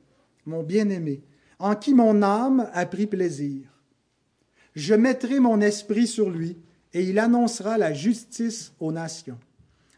[0.45, 1.23] mon bien-aimé,
[1.61, 3.63] en qui mon âme a pris plaisir.
[4.75, 6.59] Je mettrai mon esprit sur lui,
[6.93, 9.39] et il annoncera la justice aux nations.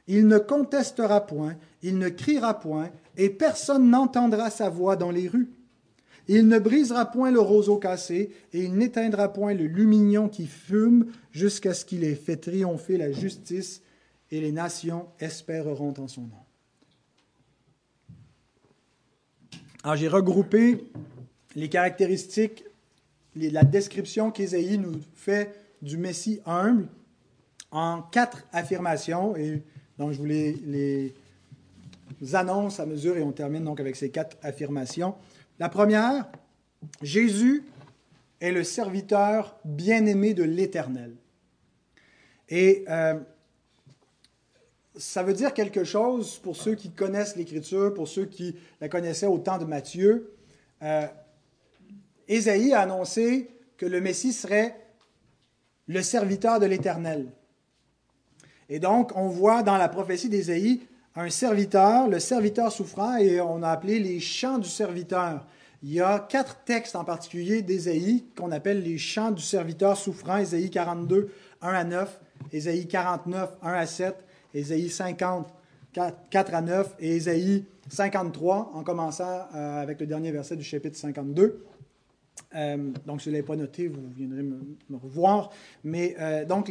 [0.07, 5.29] Il ne contestera point, il ne criera point, et personne n'entendra sa voix dans les
[5.29, 5.51] rues.
[6.29, 11.07] Il ne brisera point le roseau cassé, et il n'éteindra point le lumignon qui fume,
[11.33, 13.83] jusqu'à ce qu'il ait fait triompher la justice
[14.31, 16.31] et les nations espéreront en son nom.
[19.83, 20.85] Alors j'ai regroupé
[21.57, 22.65] les caractéristiques,
[23.35, 26.89] la description qu'Ésaïe nous fait du Messie humble
[27.71, 29.37] en quatre affirmations.
[29.37, 29.63] Et
[29.99, 31.15] donc je vous les,
[32.21, 35.15] les annonce à mesure et on termine donc avec ces quatre affirmations.
[35.59, 36.27] La première,
[37.03, 37.65] Jésus
[38.41, 41.15] est le serviteur bien-aimé de l'Éternel.
[42.49, 43.19] Et euh,
[44.97, 49.27] ça veut dire quelque chose pour ceux qui connaissent l'Écriture, pour ceux qui la connaissaient
[49.27, 50.33] au temps de Matthieu.
[50.83, 51.07] Euh,
[52.29, 54.77] Ésaïe a annoncé que le Messie serait
[55.87, 57.27] le serviteur de l'Éternel.
[58.69, 60.81] Et donc, on voit dans la prophétie d'Ésaïe
[61.21, 65.45] un serviteur, le serviteur souffrant, et on a appelé les chants du serviteur.
[65.83, 70.39] Il y a quatre textes en particulier d'Ésaïe qu'on appelle les chants du serviteur souffrant,
[70.39, 71.31] Ésaïe 42,
[71.61, 72.21] 1 à 9,
[72.53, 74.17] Ésaïe 49, 1 à 7,
[74.55, 75.47] Ésaïe 50,
[76.31, 80.97] 4 à 9 et Ésaïe 53, en commençant euh, avec le dernier verset du chapitre
[80.97, 81.67] 52.
[82.55, 84.59] Euh, donc, si vous ne l'avez pas noté, vous viendrez me,
[84.97, 85.51] revoir.
[85.85, 86.71] Mais euh, donc,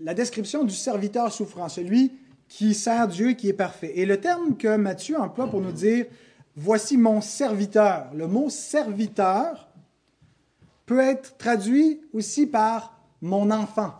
[0.00, 2.12] la description du serviteur souffrant, celui
[2.50, 3.92] qui sert Dieu, qui est parfait.
[3.94, 6.04] Et le terme que Matthieu emploie pour nous dire
[6.56, 8.10] Voici mon serviteur.
[8.12, 9.70] Le mot serviteur
[10.84, 13.94] peut être traduit aussi par mon enfant,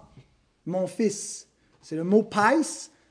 [0.67, 1.47] mon fils.
[1.81, 2.61] C'est le mot pais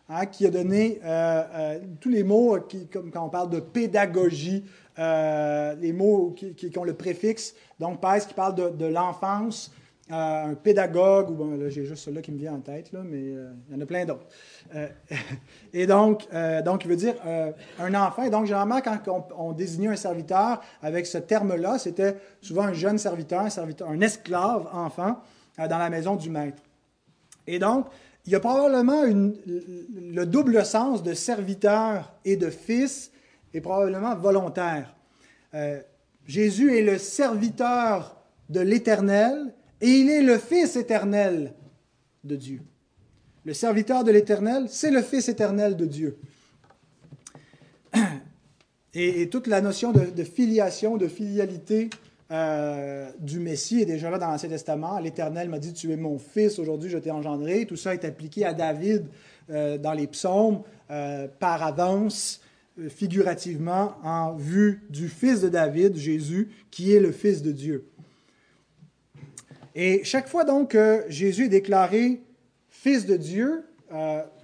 [0.10, 3.62] hein, qui a donné euh, euh, tous les mots, qui, comme quand on parle de
[3.62, 4.66] pédagogie,
[5.00, 7.56] euh, les mots qui, ont le préfixe.
[7.80, 9.72] Donc, pais qui parle de l'enfance,
[10.10, 13.20] un pédagogue, ou bon, là, j'ai juste celui-là qui me vient en tête, là, mais
[13.20, 14.26] il y en a plein d'autres.
[15.74, 16.28] et donc,
[16.66, 17.16] donc, il veut dire
[17.80, 18.24] un enfant.
[18.24, 22.98] Et donc, généralement, quand on, désignait un serviteur avec ce terme-là, c'était souvent un jeune
[22.98, 25.18] serviteur, un, serviteur, un esclave enfant
[25.58, 26.62] dans la maison du maître.
[27.46, 27.88] Et donc,
[28.26, 33.12] il y a probablement le double sens de serviteur et de fils
[33.54, 34.94] est probablement volontaire.
[35.56, 35.82] Euh,
[36.28, 38.16] Jésus est le serviteur
[38.50, 41.54] de l'Éternel et il est le Fils éternel
[42.24, 42.62] de Dieu.
[43.46, 46.18] Le serviteur de l'Éternel, c'est le Fils éternel de Dieu.
[48.96, 51.90] Et, toute la notion de filiation, de filialité
[52.32, 55.00] euh, du Messie est déjà là dans l'Ancien Testament.
[55.00, 57.66] L'Éternel m'a dit, tu es mon fils, aujourd'hui je t'ai engendré.
[57.66, 59.06] Tout ça est appliqué à David
[59.50, 60.62] euh, dans les psaumes
[60.92, 62.42] euh, par avance,
[62.90, 67.86] figurativement, en vue du fils de David, Jésus, qui est le fils de Dieu.
[69.76, 72.22] Et chaque fois donc que Jésus est déclaré
[72.70, 73.64] fils de Dieu,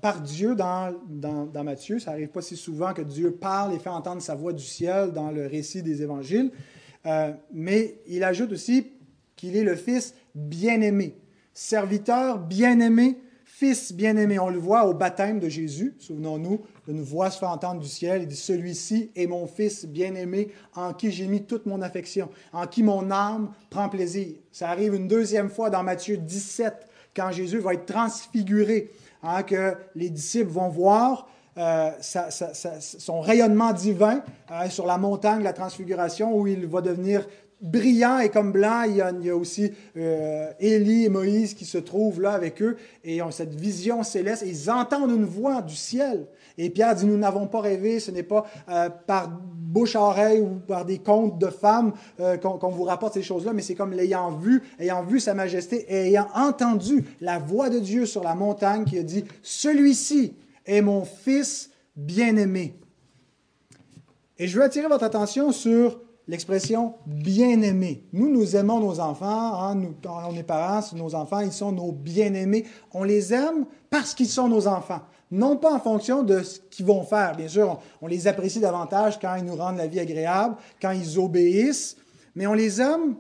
[0.01, 1.99] par Dieu dans, dans, dans Matthieu.
[1.99, 5.11] Ça n'arrive pas si souvent que Dieu parle et fait entendre sa voix du ciel
[5.11, 6.51] dans le récit des évangiles.
[7.05, 8.91] Euh, mais il ajoute aussi
[9.35, 11.15] qu'il est le Fils bien-aimé,
[11.53, 13.17] serviteur bien-aimé,
[13.57, 14.37] Fils bien-aimé.
[14.37, 18.23] On le voit au baptême de Jésus, souvenons-nous, de voix se fait entendre du ciel.
[18.23, 22.67] Il dit, celui-ci est mon Fils bien-aimé, en qui j'ai mis toute mon affection, en
[22.67, 24.35] qui mon âme prend plaisir.
[24.51, 28.91] Ça arrive une deuxième fois dans Matthieu 17, quand Jésus va être transfiguré,
[29.23, 35.45] hein, que les disciples vont voir euh, son rayonnement divin euh, sur la montagne de
[35.45, 37.25] la transfiguration où il va devenir
[37.65, 38.83] brillant et comme blanc.
[38.83, 43.21] Il y a, aussi euh, Élie et Moïse qui se trouvent là avec eux et
[43.21, 44.43] ont cette vision céleste.
[44.45, 46.27] ils entendent une voix du ciel.
[46.57, 48.45] Et Pierre dit, nous n'avons pas rêvé, ce n'est pas
[49.07, 51.91] par bouche à oreille ou par des contes de femmes
[52.41, 56.07] qu'on vous rapporte ces choses-là, mais c'est comme l'ayant vu, ayant vu sa majesté et
[56.07, 60.33] ayant entendu la voix de Dieu sur la montagne qui a dit, celui-ci
[60.65, 62.75] est mon Fils bien-aimé.
[64.37, 68.03] Et je veux attirer votre attention sur l'expression bien-aimé.
[68.13, 69.61] Nous, nous aimons nos enfants.
[69.61, 72.65] Hein, on est parents, nos enfants, ils sont nos bien-aimés.
[72.93, 75.01] On les aime parce qu'ils sont nos enfants.
[75.31, 77.35] Non pas en fonction de ce qu'ils vont faire.
[77.35, 81.19] Bien sûr, on, les apprécie davantage quand ils nous rendent la vie agréable, quand ils
[81.19, 81.97] obéissent,
[82.35, 83.15] mais on les aime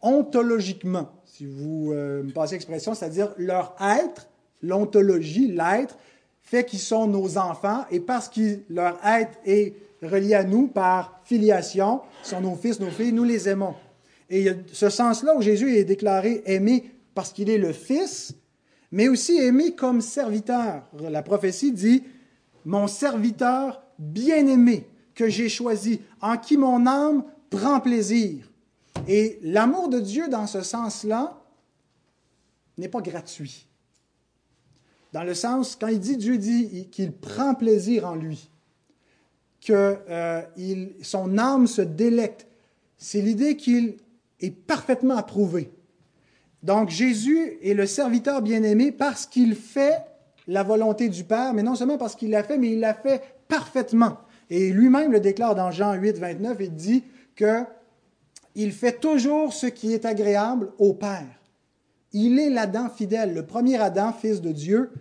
[0.00, 4.28] ontologiquement, si vous euh, me passez l'expression, c'est-à-dire leur être,
[4.60, 5.96] l'ontologie, l'être,
[6.42, 9.74] fait qu'ils sont nos enfants et parce que leur être est
[10.06, 13.74] relié à nous par filiation, sont nos fils, nos filles, nous les aimons.
[14.30, 17.72] Et il y a ce sens-là où Jésus est déclaré aimé parce qu'il est le
[17.72, 18.34] Fils,
[18.90, 20.84] mais aussi aimé comme serviteur.
[20.98, 22.02] La prophétie dit,
[22.64, 28.50] mon serviteur bien-aimé que j'ai choisi, en qui mon âme prend plaisir.
[29.06, 31.40] Et l'amour de Dieu dans ce sens-là
[32.78, 33.68] n'est pas gratuit.
[35.12, 38.50] Dans le sens, quand il dit, Dieu dit qu'il prend plaisir en lui,
[39.64, 40.42] que euh,
[41.02, 42.46] son âme se délecte,
[42.98, 43.96] c'est l'idée qu'il
[44.40, 45.72] est parfaitement approuvé.
[46.62, 49.98] Donc Jésus est le serviteur bien-aimé parce qu'il fait
[50.46, 53.22] la volonté du Père, mais non seulement parce qu'il l'a fait, mais il l'a fait
[53.48, 54.18] parfaitement.
[54.50, 57.64] Et lui-même le déclare dans Jean 8, 29, il dit que
[58.54, 61.26] il fait toujours ce qui est agréable au Père.
[62.12, 63.34] Il est l'Adam fidèle.
[63.34, 64.92] Le premier Adam, fils de Dieu,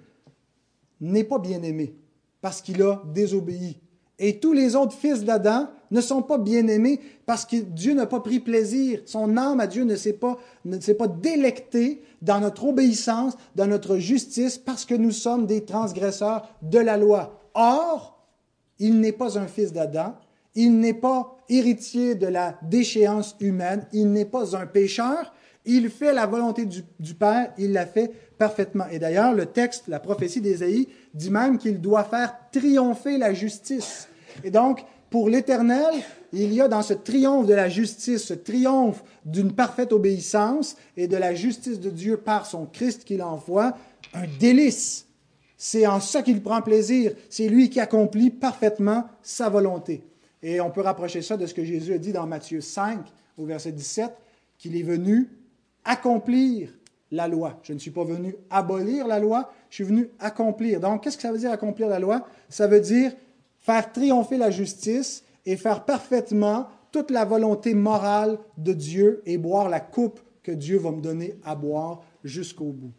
[1.00, 1.96] n'est pas bien-aimé
[2.42, 3.78] parce qu'il a désobéi.
[4.26, 8.22] Et tous les autres fils d'Adam ne sont pas bien-aimés parce que Dieu n'a pas
[8.22, 9.02] pris plaisir.
[9.06, 10.40] Son âme à Dieu ne s'est pas,
[10.98, 16.80] pas délectée dans notre obéissance, dans notre justice, parce que nous sommes des transgresseurs de
[16.80, 17.50] la loi.
[17.54, 18.26] Or,
[18.80, 20.16] il n'est pas un fils d'Adam,
[20.56, 25.34] il n'est pas héritier de la déchéance humaine, il n'est pas un pécheur,
[25.66, 28.86] il fait la volonté du, du Père, il la fait parfaitement.
[28.90, 34.08] Et d'ailleurs, le texte, la prophétie d'Ésaïe, dit même qu'il doit faire triompher la justice.
[34.44, 35.94] Et donc, pour l'Éternel,
[36.32, 41.08] il y a dans ce triomphe de la justice, ce triomphe d'une parfaite obéissance et
[41.08, 43.78] de la justice de Dieu par son Christ qu'il envoie,
[44.14, 45.06] un délice.
[45.56, 47.14] C'est en ça qu'il prend plaisir.
[47.30, 50.04] C'est lui qui accomplit parfaitement sa volonté.
[50.42, 53.00] Et on peut rapprocher ça de ce que Jésus a dit dans Matthieu 5,
[53.38, 54.12] au verset 17,
[54.58, 55.30] qu'il est venu
[55.86, 56.74] accomplir
[57.12, 57.60] la loi.
[57.64, 60.80] Je ne suis pas venu abolir la loi, je suis venu accomplir.
[60.80, 62.28] Donc, qu'est-ce que ça veut dire accomplir la loi?
[62.50, 63.14] Ça veut dire
[63.64, 69.70] faire triompher la justice et faire parfaitement toute la volonté morale de Dieu et boire
[69.70, 72.92] la coupe que Dieu va me donner à boire jusqu'au bout.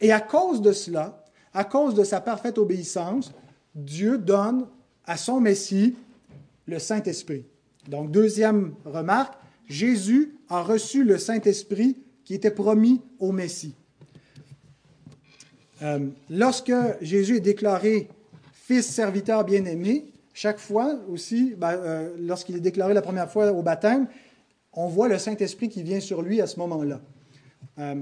[0.00, 3.32] Et à cause de cela, à cause de sa parfaite obéissance,
[3.74, 4.66] Dieu donne
[5.06, 5.96] à son Messie
[6.66, 7.44] le Saint-Esprit.
[7.88, 9.34] Donc, deuxième remarque,
[9.68, 13.74] Jésus a reçu le Saint-Esprit qui était promis au Messie.
[15.82, 18.08] Euh, lorsque Jésus est déclaré
[18.70, 23.62] fils serviteur bien-aimé, chaque fois aussi, ben, euh, lorsqu'il est déclaré la première fois au
[23.62, 24.06] baptême,
[24.72, 27.00] on voit le Saint-Esprit qui vient sur lui à ce moment-là.
[27.80, 27.96] Euh,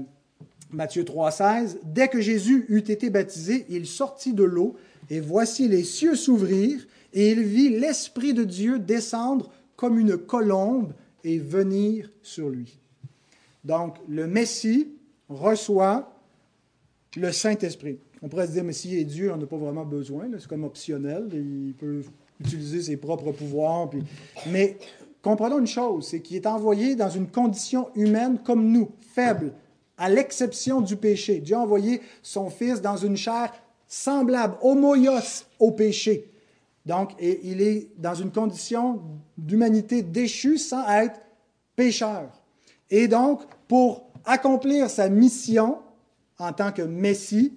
[0.69, 4.75] Matthieu 3,16 Dès que Jésus eut été baptisé, il sortit de l'eau,
[5.09, 10.93] et voici les cieux s'ouvrir, et il vit l'Esprit de Dieu descendre comme une colombe
[11.23, 12.77] et venir sur lui.
[13.63, 14.89] Donc, le Messie
[15.29, 16.15] reçoit
[17.17, 17.97] le Saint-Esprit.
[18.21, 20.65] On pourrait se dire, mais s'il est Dieu, on n'a pas vraiment besoin, c'est comme
[20.65, 22.03] optionnel, il peut
[22.39, 23.89] utiliser ses propres pouvoirs.
[24.47, 24.77] Mais
[25.21, 29.53] comprenons une chose, c'est qu'il est envoyé dans une condition humaine comme nous, faible,
[29.97, 31.39] à l'exception du péché.
[31.39, 33.51] Dieu a envoyé son Fils dans une chair
[33.87, 36.31] semblable, homoios au péché.
[36.85, 39.01] Donc, il est dans une condition
[39.37, 41.19] d'humanité déchue sans être
[41.75, 42.29] pécheur.
[42.89, 45.77] Et donc, pour accomplir sa mission
[46.37, 47.53] en tant que Messie,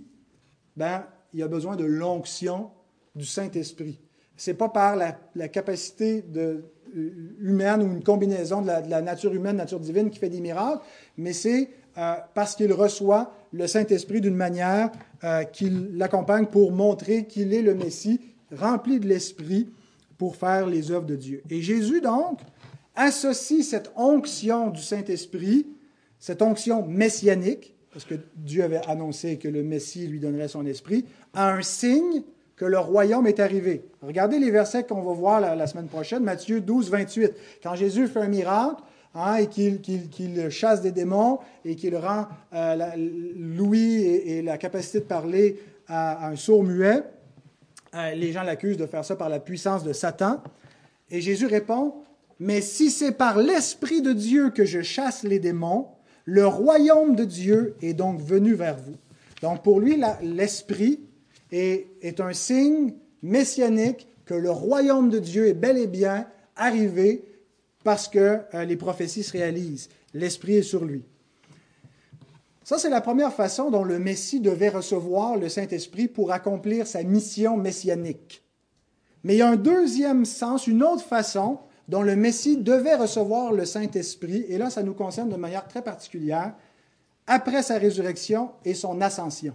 [0.76, 1.04] ben,
[1.34, 2.70] il a besoin de l'onction
[3.14, 3.98] du Saint-Esprit.
[4.36, 6.64] Ce n'est pas par la, capacité de,
[6.96, 10.82] euh, humaine ou une combinaison de la, nature humaine, nature divine qui fait des miracles,
[11.16, 14.90] mais c'est euh, parce qu'il reçoit le Saint-Esprit d'une manière
[15.24, 19.68] euh, qui l'accompagne pour montrer qu'il est le Messie, rempli de l'Esprit
[20.16, 21.42] pour faire les œuvres de Dieu.
[21.50, 22.40] Et Jésus, donc,
[22.94, 25.66] associe cette onction du Saint-Esprit,
[26.18, 31.04] cette onction messianique, parce que Dieu avait annoncé que le Messie lui donnerait son esprit,
[31.34, 32.22] à un signe
[32.56, 33.84] que le royaume est arrivé.
[34.02, 37.32] Regardez les versets qu'on va voir la, semaine prochaine, Matthieu 12, 28.
[37.62, 38.82] Quand Jésus fait un miracle,
[39.14, 42.76] hein, et qu'il chasse des démons et qu'il rend euh,
[43.36, 47.02] l'ouïe et, la capacité de parler à, un sourd muet,
[47.94, 50.42] euh, les gens l'accusent de faire ça par la puissance de Satan.
[51.10, 51.94] Et Jésus répond,
[52.40, 55.88] mais si c'est par l'Esprit de Dieu que je chasse les démons,
[56.24, 58.96] le royaume de Dieu est donc venu vers vous.
[59.40, 61.00] Donc pour lui, l'Esprit
[61.50, 67.24] est, est, un signe messianique que le royaume de Dieu est bel et bien arrivé
[67.84, 69.88] parce que euh, les prophéties se réalisent.
[70.14, 71.04] L'Esprit est sur lui.
[72.64, 77.02] Ça, c'est la première façon dont le Messie devait recevoir le Saint-Esprit pour accomplir sa
[77.02, 78.44] mission messianique.
[79.24, 81.58] Mais il y a un deuxième sens, une autre façon
[81.88, 85.82] dont le Messie devait recevoir le Saint-Esprit, et là ça nous concerne de manière très
[85.82, 86.54] particulière,
[87.26, 89.54] après sa résurrection et son ascension.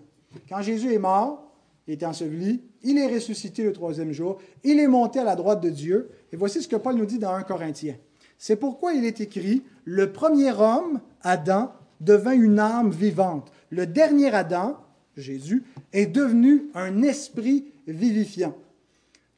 [0.49, 1.51] Quand Jésus est mort,
[1.87, 5.61] il est enseveli, il est ressuscité le troisième jour, il est monté à la droite
[5.61, 7.95] de Dieu, et voici ce que Paul nous dit dans 1 Corinthiens.
[8.37, 13.51] C'est pourquoi il est écrit, le premier homme, Adam, devint une âme vivante.
[13.69, 14.77] Le dernier Adam,
[15.15, 15.63] Jésus,
[15.93, 18.55] est devenu un esprit vivifiant.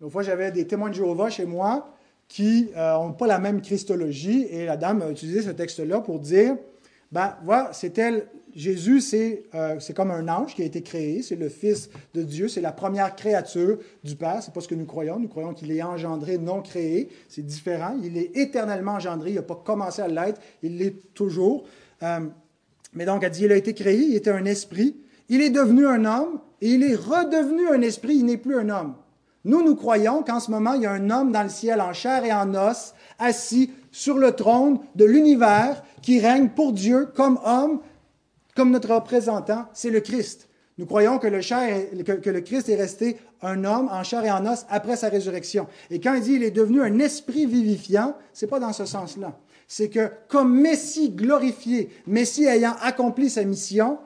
[0.01, 1.93] Une fois, j'avais des témoins de Jéhovah chez moi,
[2.29, 4.47] qui n'ont euh, pas la même christologie.
[4.49, 6.55] Et la dame a utilisé ce texte-là pour dire,
[7.11, 9.01] ben voilà, c'est elle, Jésus,
[9.53, 12.61] euh, c'est comme un ange qui a été créé, c'est le Fils de Dieu, c'est
[12.61, 14.41] la première créature du Père.
[14.41, 15.19] C'est pas ce que nous croyons.
[15.19, 17.09] Nous croyons qu'il est engendré, non créé.
[17.27, 17.97] C'est différent.
[18.03, 19.31] Il est éternellement engendré.
[19.31, 20.39] Il n'a pas commencé à l'être.
[20.61, 21.65] Il l'est toujours.
[22.03, 22.19] Euh,
[22.93, 24.95] Mais donc, elle dit, il a été créé, il était un esprit,
[25.29, 28.69] il est devenu un homme, et il est redevenu un esprit, il n'est plus un
[28.69, 28.95] homme.
[29.45, 31.93] Nous, nous croyons qu'en ce moment, il y a un homme dans le ciel en
[31.93, 37.39] chair et en os, assis sur le trône de l'univers, qui règne pour Dieu comme
[37.45, 37.79] homme,
[38.55, 40.49] comme notre représentant, c'est le Christ.
[40.77, 41.39] Nous croyons que le,
[42.03, 45.67] que, le, Christ est resté un homme en chair et en os après sa résurrection.
[45.89, 49.37] Et quand il dit qu'il est devenu un esprit vivifiant, c'est pas dans ce sens-là.
[49.67, 53.99] C'est que comme Messie glorifié, Messie ayant accompli sa mission,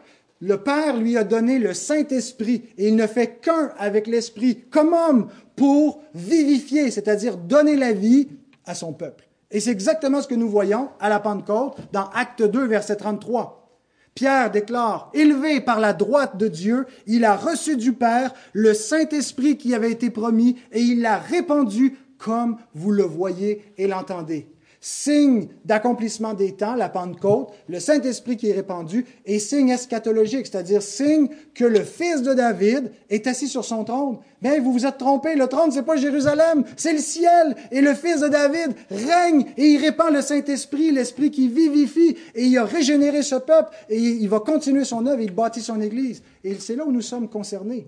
[0.44, 4.94] le Père lui a donné le Saint-Esprit et il ne fait qu'un avec l'Esprit comme
[4.94, 8.28] homme pour vivifier, c'est-à-dire donner la vie
[8.66, 9.30] à son peuple.
[9.52, 13.80] Et c'est exactement ce que nous voyons à la Pentecôte dans Acte 2, verset 33.
[14.16, 19.58] Pierre déclare, élevé par la droite de Dieu, il a reçu du Père le Saint-Esprit
[19.58, 24.53] qui avait été promis et il l'a répandu comme vous le voyez et l'entendez
[24.86, 30.82] signe d'accomplissement des temps, la Pentecôte, le Saint-Esprit qui est répandu, et signe eschatologique, c'est-à-dire
[30.82, 34.18] signe que le fils de David est assis sur son trône.
[34.42, 37.94] Mais vous vous êtes trompé, le trône, c'est pas Jérusalem, c'est le ciel, et le
[37.94, 42.66] fils de David règne, et il répand le Saint-Esprit, l'Esprit qui vivifie, et il a
[42.66, 46.24] régénéré ce peuple, et il va continuer son œuvre, il bâtit son Église.
[46.44, 47.88] Et c'est là où nous sommes concernés.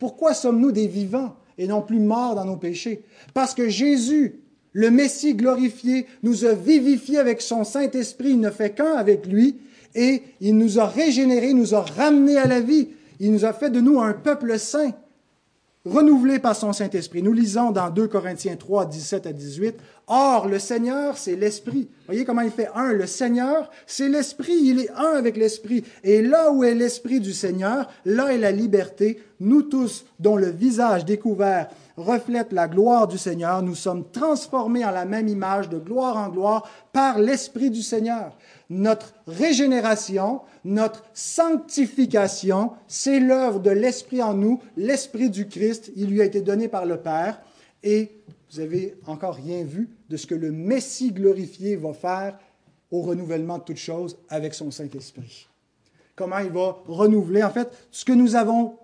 [0.00, 3.04] Pourquoi sommes-nous des vivants et non plus morts dans nos péchés?
[3.34, 4.40] Parce que Jésus
[4.72, 9.56] le Messie glorifié nous a vivifiés avec son Saint-Esprit, il ne fait qu'un avec lui,
[9.94, 12.88] et il nous a régénérés, nous a ramenés à la vie.
[13.20, 14.92] Il nous a fait de nous un peuple saint,
[15.84, 17.22] renouvelé par son Saint-Esprit.
[17.22, 19.74] Nous lisons dans 2 Corinthiens 3, 17 à 18,
[20.10, 21.88] Or, le Seigneur, c'est l'Esprit.
[22.06, 22.92] Voyez comment il fait un.
[22.94, 24.58] Le Seigneur, c'est l'Esprit.
[24.62, 25.84] Il est un avec l'Esprit.
[26.02, 29.22] Et là où est l'Esprit du Seigneur, là est la liberté.
[29.40, 34.92] Nous tous, dont le visage découvert reflète la gloire du Seigneur, nous sommes transformés en
[34.92, 38.34] la même image de gloire en gloire par l'Esprit du Seigneur.
[38.70, 45.92] Notre régénération, notre sanctification, c'est l'œuvre de l'Esprit en nous, l'Esprit du Christ.
[45.96, 47.42] Il lui a été donné par le Père.
[47.82, 52.38] Et vous avez encore rien vu de ce que le Messie glorifié va faire
[52.90, 55.48] au renouvellement de toutes choses avec son Saint-Esprit.
[56.16, 58.76] Comment il va renouveler, en fait, ce que nous avons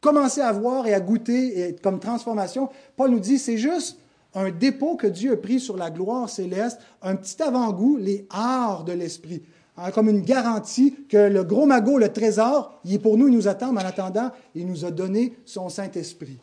[0.00, 3.98] commencer à voir et à goûter et comme transformation, Paul nous dit, c'est juste
[4.34, 8.84] un dépôt que Dieu a pris sur la gloire céleste, un petit avant-goût, les arts
[8.84, 9.42] de l'esprit,
[9.76, 13.34] hein, comme une garantie que le gros magot, le trésor, il est pour nous, il
[13.34, 16.38] nous attend, mais en attendant, il nous a donné son Saint-Esprit.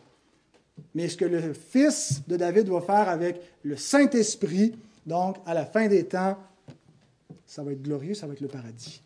[0.94, 5.66] Mais ce que le Fils de David va faire avec le Saint-Esprit, donc à la
[5.66, 6.38] fin des temps,
[7.46, 9.02] ça va être glorieux, ça va être le paradis.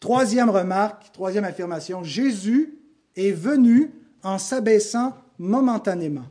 [0.00, 2.78] Troisième remarque, troisième affirmation, Jésus
[3.16, 3.90] est venu
[4.22, 6.26] en s'abaissant momentanément.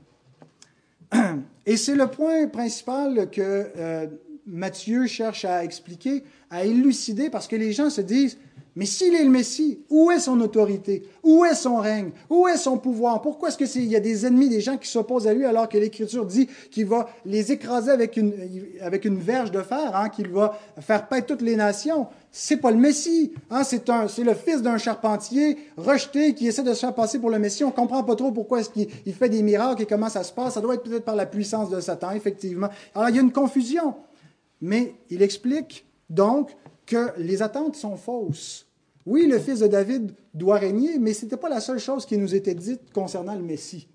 [1.66, 3.42] Et c'est le point principal que
[3.78, 4.08] euh,
[4.46, 8.38] Matthieu cherche à expliquer, à élucider, parce que les gens se disent,
[8.76, 11.04] mais s'il est le Messie, où est son autorité?
[11.22, 12.10] Où est son règne?
[12.30, 13.22] Où est son pouvoir?
[13.22, 15.78] Pourquoi est-ce qu'il y a des ennemis, des gens qui s'opposent à lui alors que
[15.78, 21.08] l'Écriture dit qu'il va les écraser avec une, verge de fer, hein, qu'il va faire
[21.08, 22.08] paître toutes les nations?
[22.32, 23.34] C'est pas le Messie.
[23.52, 27.20] Hein, c'est, un, c'est le fils d'un charpentier rejeté qui essaie de se faire passer
[27.20, 27.64] pour le Messie.
[27.64, 30.56] On comprend pas trop pourquoi qu'il il fait des miracles et comment ça se passe.
[30.56, 32.70] Ça doit être peut-être par la puissance de Satan, effectivement.
[32.96, 33.94] Alors il y a une confusion.
[34.62, 36.50] Mais il explique donc
[36.86, 38.68] que les attentes sont fausses.
[39.06, 42.18] Oui, le fils de David doit régner, mais ce n'était pas la seule chose qui
[42.18, 43.88] nous était dite concernant le Messie.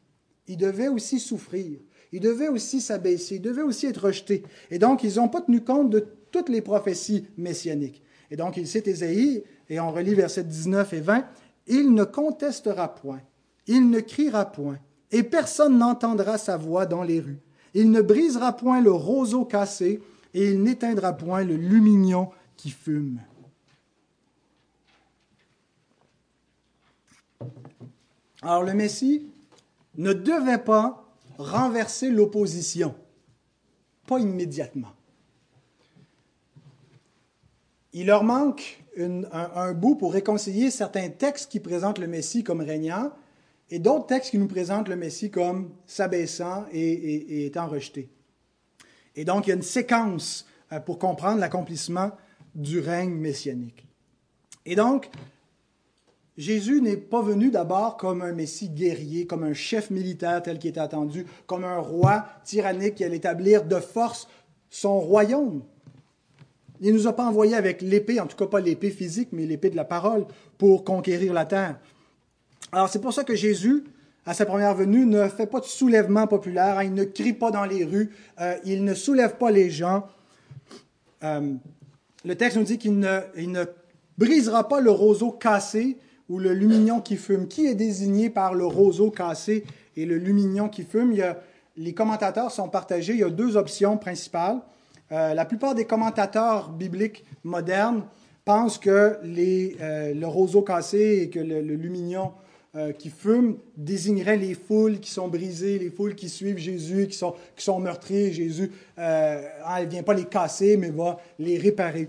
[0.46, 1.78] Il devait aussi souffrir.
[2.12, 3.36] Il devait aussi s'abaisser.
[3.36, 4.42] Il devait aussi être rejeté.
[4.70, 8.02] Et donc, ils n'ont pas tenu compte de toutes les prophéties messianiques.
[8.30, 11.24] Et donc, il cite Ésaïe, et on relit versets 19 et 20,
[11.66, 13.20] Il ne contestera point,
[13.66, 14.78] il ne criera point,
[15.10, 17.40] et personne n'entendra sa voix dans les rues.
[17.74, 20.00] Il ne brisera point le roseau cassé,
[20.34, 22.28] et il n'éteindra point le lumignon
[22.58, 23.20] qui fume.
[28.42, 29.30] Alors le Messie
[29.96, 32.94] ne devait pas renverser l'opposition,
[34.06, 34.92] pas immédiatement.
[37.94, 38.84] Il leur manque
[39.32, 43.12] un, bout pour réconcilier certains textes qui présentent le Messie comme régnant
[43.70, 48.10] et d'autres textes qui nous présentent le Messie comme s'abaissant et étant rejeté.
[49.14, 52.12] Et donc il y a une séquence euh, pour comprendre l'accomplissement
[52.58, 53.86] du règne messianique.
[54.66, 55.08] Et donc,
[56.36, 60.70] Jésus n'est pas venu d'abord comme un Messie guerrier, comme un chef militaire tel qu'il
[60.70, 64.28] était attendu, comme un roi tyrannique qui allait établir de force
[64.68, 65.62] son royaume.
[66.80, 69.46] Il ne nous a pas envoyés avec l'épée, en tout cas pas l'épée physique, mais
[69.46, 70.26] l'épée de la parole,
[70.58, 71.78] pour conquérir la terre.
[72.72, 73.84] Alors c'est pour ça que Jésus,
[74.26, 76.84] à sa première venue, ne fait pas de soulèvement populaire, hein.
[76.84, 80.06] il ne crie pas dans les rues, euh, il ne soulève pas les gens.
[81.24, 81.54] Euh,
[82.28, 83.64] le texte nous dit qu'il ne,
[84.18, 85.96] brisera pas le roseau cassé
[86.28, 87.48] ou le lumignon qui fume.
[87.48, 89.64] Qui est désigné par le roseau cassé
[89.96, 91.16] et le lumignon qui fume?
[91.78, 93.14] Les commentateurs sont partagés.
[93.14, 94.60] Il y a deux options principales.
[95.10, 98.04] Euh, la plupart des commentateurs bibliques modernes
[98.44, 98.90] pensent que
[99.24, 102.32] euh, le roseau cassé et que le, le lumignon
[102.74, 107.16] euh, qui fume désignerait les foules qui sont brisées, les foules qui suivent Jésus, qui
[107.16, 108.32] sont, qui sont meurtries.
[108.32, 109.42] Jésus, euh,
[109.80, 112.08] ne vient pas les casser, mais va les réparer.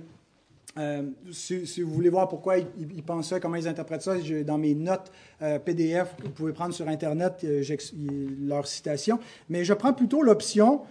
[0.78, 4.58] Euh, si, vous voulez voir pourquoi ils, ils, pensent ça, comment ils interprètent ça, dans
[4.58, 7.64] mes notes euh, PDF, vous pouvez prendre sur Internet euh,
[8.42, 9.20] leur citation.
[9.50, 10.82] Mais je prends plutôt l'option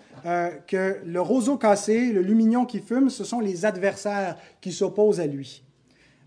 [0.67, 5.27] que le roseau cassé, le lumignon qui fume, ce sont les adversaires qui s'opposent à
[5.29, 5.63] lui.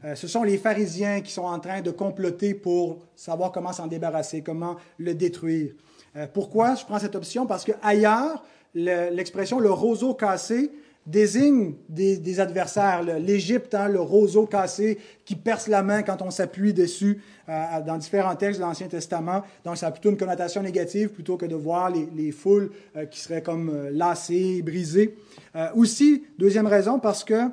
[0.04, 3.88] Euh, ce sont les pharisiens qui sont en train de comploter pour savoir comment s'en
[3.88, 5.72] débarrasser, comment le détruire.
[6.16, 7.45] Euh, pourquoi je prends cette option?
[7.45, 8.43] Parce qu'ailleurs,
[8.74, 10.72] l'expression le, roseau cassé
[11.06, 13.04] désigne des, adversaires.
[13.04, 17.97] L'Égypte, hein, le roseau cassé qui perce la main quand on s'appuie dessus euh, dans
[17.97, 19.43] différents textes de l'Ancien Testament.
[19.64, 22.72] Donc, ça a plutôt une connotation négative plutôt que de voir les, les foules
[23.10, 25.16] qui seraient comme lassées, brisées.
[25.76, 27.49] aussi, deuxième raison, parce que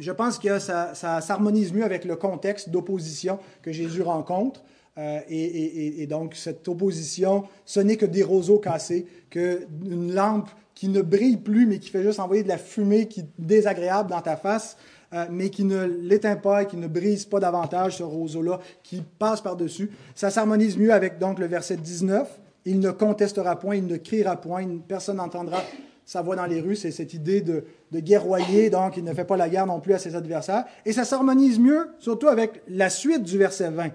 [0.00, 4.62] je pense que ça, s'harmonise mieux avec le contexte d'opposition que Jésus rencontre.
[4.98, 11.02] Euh, et, donc, cette opposition, ce n'est que des roseaux cassés, qu'une lampe qui ne
[11.02, 14.36] brille plus, mais qui fait juste envoyer de la fumée qui est désagréable dans ta
[14.36, 14.76] face,
[15.12, 19.02] euh, mais qui ne l'éteint pas et qui ne brise pas davantage ce roseau-là, qui
[19.18, 19.90] passe par-dessus.
[20.14, 22.28] Ça s'harmonise mieux avec donc le verset 19.
[22.64, 25.62] Il ne contestera point, il ne criera point, personne n'entendra
[26.10, 29.24] sa voix dans les rues, c'est cette idée de, de, guerroyer, donc il ne fait
[29.24, 30.64] pas la guerre non plus à ses adversaires.
[30.84, 33.90] Et ça s'harmonise mieux, surtout avec la suite du verset 20.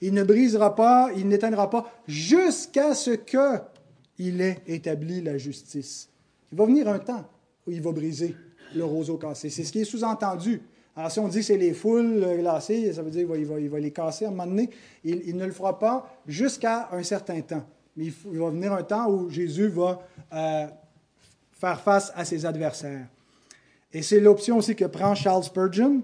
[0.00, 3.58] Il ne brisera pas, il n'éteindra pas, jusqu'à ce que
[4.16, 6.08] il ait établi la justice.
[6.50, 7.28] Il va venir un temps
[7.66, 8.34] où il va briser
[8.74, 9.50] le roseau cassé.
[9.50, 10.62] C'est ce qui est sous-entendu.
[10.96, 13.68] Alors, si on dit que c'est les foules glacées, ça veut dire qu'il va, il
[13.68, 14.70] va, les casser à un moment donné.
[15.04, 17.66] Il, ne le fera pas jusqu'à un certain temps.
[17.94, 20.00] Mais il, va venir un temps où Jésus va
[20.32, 20.66] euh,
[21.58, 23.06] faire face à ses adversaires.
[23.92, 26.02] Et c'est l'option aussi que prend Charles Spurgeon.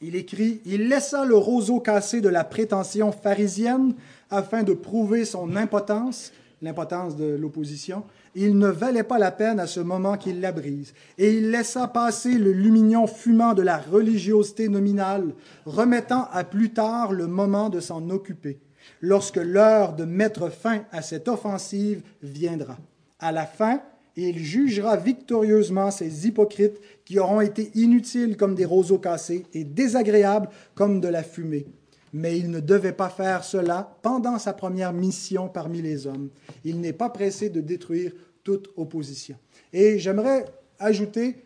[0.00, 3.94] Il écrit Il laissa le roseau cassé de la prétention pharisienne
[4.30, 8.04] afin de prouver son impotence, l'impotence de l'opposition.
[8.34, 10.94] Il ne valait pas la peine à ce moment qu'il la brise.
[11.18, 15.34] Et il laissa passer le lumignon fumant de la religiosité nominale,
[15.66, 18.60] remettant à plus tard le moment de s'en occuper,
[19.00, 22.78] lorsque l'heure de mettre fin à cette offensive viendra.
[23.18, 23.82] À la fin,
[24.20, 29.64] et il jugera victorieusement ces hypocrites qui auront été inutiles comme des roseaux cassés et
[29.64, 31.66] désagréables comme de la fumée.
[32.12, 36.28] Mais il ne devait pas faire cela pendant sa première mission parmi les hommes.
[36.64, 38.12] Il n'est pas pressé de détruire
[38.44, 39.36] toute opposition.
[39.72, 40.44] Et j'aimerais
[40.78, 41.36] ajouter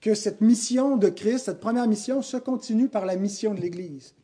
[0.00, 4.14] que cette mission de Christ, cette première mission, se continue par la mission de l'Église.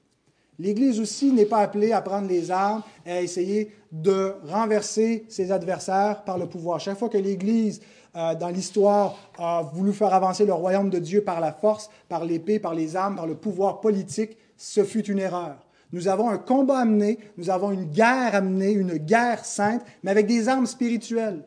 [0.61, 5.53] L'Église aussi n'est pas appelée à prendre les armes et à essayer de renverser ses
[5.53, 6.81] adversaires par le pouvoir.
[6.81, 7.81] Chaque fois que l'Église,
[8.17, 12.25] euh, dans l'histoire, a voulu faire avancer le royaume de Dieu par la force, par
[12.25, 15.57] l'épée, par les armes, par le pouvoir politique, ce fut une erreur.
[15.93, 19.83] Nous avons un combat à mener, nous avons une guerre à mener, une guerre sainte,
[20.03, 21.43] mais avec des armes spirituelles.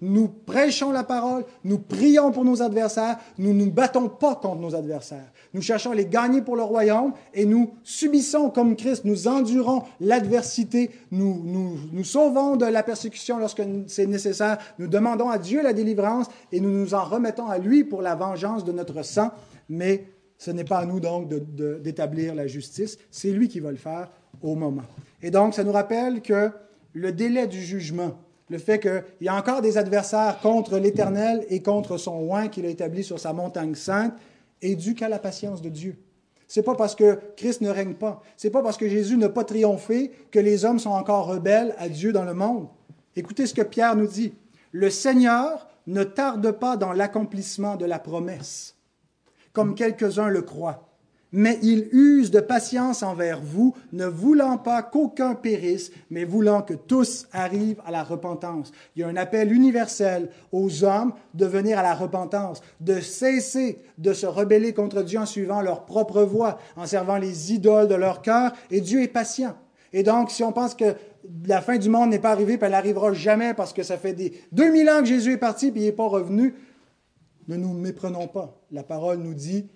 [0.00, 4.60] Nous prêchons la parole, nous prions pour nos adversaires, nous ne nous battons pas contre
[4.60, 5.32] nos adversaires.
[5.54, 9.84] Nous cherchons à les gagner pour le royaume et nous subissons comme Christ, nous endurons
[10.00, 15.62] l'adversité, nous, nous, nous sauvons de la persécution lorsque c'est nécessaire, nous demandons à Dieu
[15.62, 19.30] la délivrance et nous nous en remettons à lui pour la vengeance de notre sang,
[19.68, 20.04] mais
[20.38, 24.10] ce n'est pas à nous donc d'établir la justice, c'est lui qui va le faire
[24.42, 24.84] au moment.
[25.22, 26.50] Et donc, ça nous rappelle que
[26.92, 28.18] le délai du jugement,
[28.48, 32.66] le fait qu'il y a encore des adversaires contre l'Éternel et contre son oint qu'il
[32.66, 34.14] a établi sur sa montagne sainte,
[34.62, 35.96] est dû qu'à la patience de Dieu.
[36.48, 39.44] C'est pas parce que Christ ne règne pas, c'est pas parce que Jésus n'a pas
[39.44, 42.68] triomphé que les hommes sont encore rebelles à Dieu dans le monde.
[43.16, 44.32] Écoutez ce que Pierre nous dit.
[44.70, 48.76] Le Seigneur ne tarde pas dans l'accomplissement de la promesse,
[49.52, 50.85] comme quelques-uns le croient
[51.36, 56.72] mais il use de patience envers vous, ne voulant pas qu'aucun périsse, mais voulant que
[56.72, 58.72] tous arrivent à la repentance.
[58.96, 63.82] Il y a un appel universel aux hommes de venir à la repentance, de cesser
[63.98, 67.94] de se rebeller contre Dieu en suivant leur propre voie, en servant les idoles de
[67.94, 69.54] leur cœur, et Dieu est patient.
[69.92, 70.94] Et donc, si on pense que
[71.46, 74.14] la fin du monde n'est pas arrivée, puis elle n'arrivera jamais parce que ça fait
[74.14, 76.54] des 2000 ans que Jésus est parti, puis il n'est pas revenu,
[77.46, 78.58] ne nous méprenons pas.
[78.70, 79.68] La parole nous dit,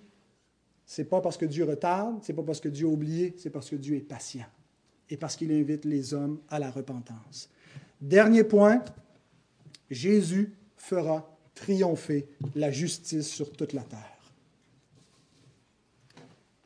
[0.91, 3.69] c'est pas parce que Dieu retarde, c'est pas parce que Dieu a oublié, c'est parce
[3.69, 4.45] que Dieu est patient
[5.09, 7.49] et parce qu'il invite les hommes à la repentance.
[8.01, 8.83] Dernier point,
[9.89, 14.19] Jésus fera triompher la justice sur toute la terre.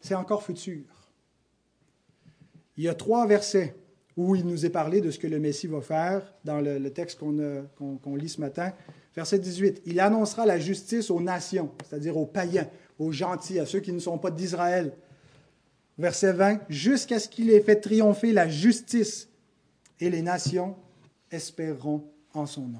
[0.02, 0.86] c'est encore futur.
[2.78, 3.76] Il y a trois versets
[4.18, 7.20] où il nous est parlé de ce que le Messie va faire dans le, texte
[7.20, 8.74] qu'on lit ce matin.
[9.16, 12.68] Verset 18, il annoncera la justice aux nations, c'est-à-dire aux païens,
[13.00, 14.94] aux gentils, à ceux qui ne sont pas d'Israël.
[15.98, 19.30] Verset 20, jusqu'à ce qu'il ait fait triompher la justice,
[20.00, 20.76] et les nations
[21.32, 22.80] espéreront en son nom.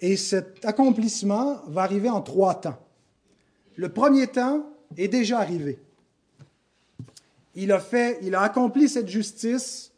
[0.00, 2.78] Et cet accomplissement va arriver en trois temps.
[3.76, 5.78] Le premier temps est déjà arrivé.
[7.54, 9.92] Il a fait, il a accompli cette justice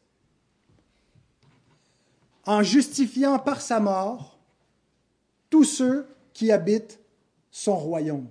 [2.45, 4.39] en justifiant par sa mort
[5.51, 7.01] tous ceux qui habitent
[7.51, 8.29] son royaume.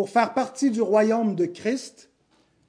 [0.00, 2.08] Pour faire partie du royaume de Christ,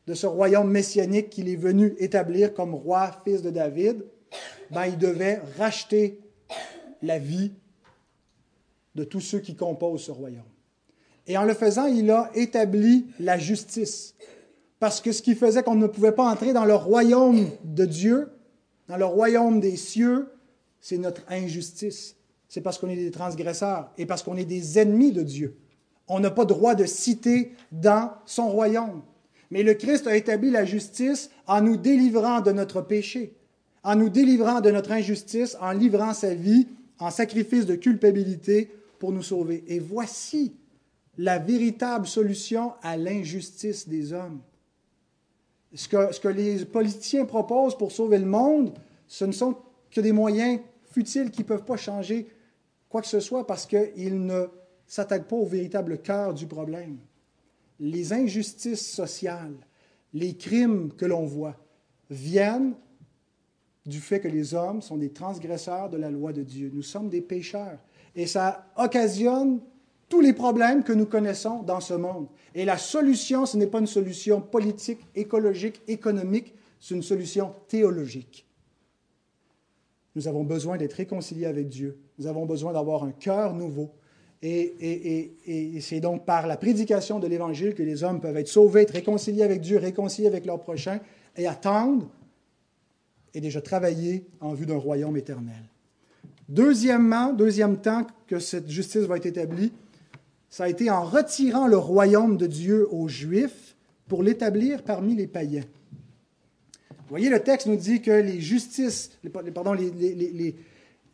[0.06, 4.04] de ce royaume messianique qu'il est venu établir comme roi, fils de David,
[4.70, 6.20] ben, il devait racheter
[7.02, 7.54] la vie
[8.96, 10.44] de tous ceux qui composent ce royaume.
[11.26, 14.14] Et en le faisant, il a établi la justice.
[14.80, 18.28] Parce que ce qui faisait qu'on ne pouvait pas entrer dans le royaume de Dieu,
[18.90, 20.28] dans le royaume des cieux,
[20.82, 22.18] c'est notre injustice.
[22.50, 25.61] C'est parce qu'on est des transgresseurs et parce qu'on est des ennemis de Dieu.
[26.14, 29.02] On n'a pas droit de citer dans son royaume.
[29.50, 33.34] Mais le Christ a établi la justice en nous délivrant de notre péché,
[33.82, 36.68] en nous délivrant de notre injustice, en livrant sa vie
[37.00, 39.64] en sacrifice de culpabilité pour nous sauver.
[39.68, 40.54] Et voici
[41.18, 44.42] la véritable solution à l'injustice des hommes.
[45.74, 48.74] Ce que, ce que, les politiciens proposent pour sauver le monde,
[49.08, 49.56] ce ne sont
[49.90, 50.60] que des moyens
[50.92, 52.28] futiles qui ne peuvent pas changer
[52.90, 54.48] quoi que ce soit parce qu'ils ne
[54.92, 56.98] s'attaquent pas au véritable cœur du problème.
[57.80, 59.56] Les injustices sociales,
[60.14, 61.56] les crimes que l'on voit
[62.10, 62.74] viennent
[63.86, 66.70] du fait que les hommes sont des transgresseurs de la loi de Dieu.
[66.74, 67.80] Nous sommes des pécheurs.
[68.18, 69.62] Et ça occasionne
[70.10, 72.28] tous les problèmes que nous connaissons dans ce monde.
[72.54, 78.46] Et la solution, ce n'est pas une solution politique, écologique, économique, c'est une solution théologique.
[80.16, 81.98] Nous avons besoin d'être réconciliés avec Dieu.
[82.20, 83.94] Nous avons besoin d'avoir un cœur nouveau.
[84.44, 88.92] Et, c'est donc par la prédication de l'Évangile que les hommes peuvent être sauvés, être
[88.92, 91.00] réconciliés avec Dieu, réconciliés avec leur prochain
[91.38, 92.10] et attendre
[93.34, 95.62] et déjà travailler en vue d'un royaume éternel.
[96.50, 99.72] Deuxièmement, deuxième temps que cette justice va être établie,
[100.50, 103.76] ça a été en retirant le royaume de Dieu aux Juifs
[104.08, 105.64] pour l'établir parmi les païens.
[106.90, 109.12] Vous voyez, le texte nous dit que les justices,
[109.54, 110.56] pardon, les,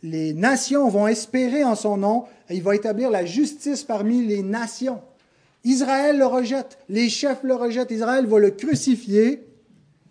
[0.04, 5.02] nations vont espérer en son nom et il va établir la justice parmi les nations.
[5.64, 9.48] Israël le rejette, les chefs le rejettent, Israël va le crucifier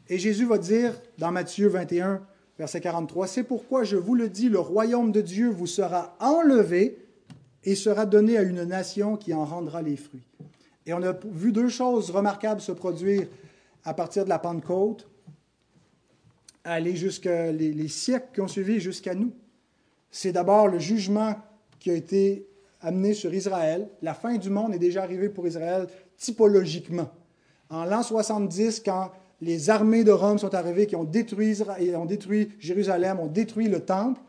[0.09, 2.23] et Jésus va dire dans Matthieu 21,
[2.59, 6.99] verset 43, C'est pourquoi je vous le dis, le royaume de Dieu vous sera enlevé
[7.65, 10.27] et sera donné à une nation qui en rendra les fruits.
[10.85, 13.27] Et on a vu deux choses remarquables se produire
[13.85, 15.09] à partir de la Pentecôte,
[16.63, 19.33] aller jusqu'à les, les siècles qui ont suivi jusqu'à nous.
[20.11, 21.37] C'est d'abord le jugement
[21.79, 22.47] qui a été
[22.81, 23.89] amené sur Israël.
[24.03, 25.87] La fin du monde est déjà arrivée pour Israël
[26.17, 27.09] typologiquement.
[27.69, 33.27] En l'an 70, quand les armées de Rome sont arrivées, qui ont détruit, Jérusalem, ont
[33.27, 34.21] détruit le temple.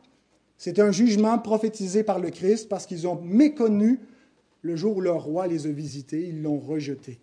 [0.57, 3.99] C'est un jugement prophétisé par le Christ parce qu'ils ont méconnu
[4.61, 7.19] le jour où leur roi les a visités, ils l'ont rejeté.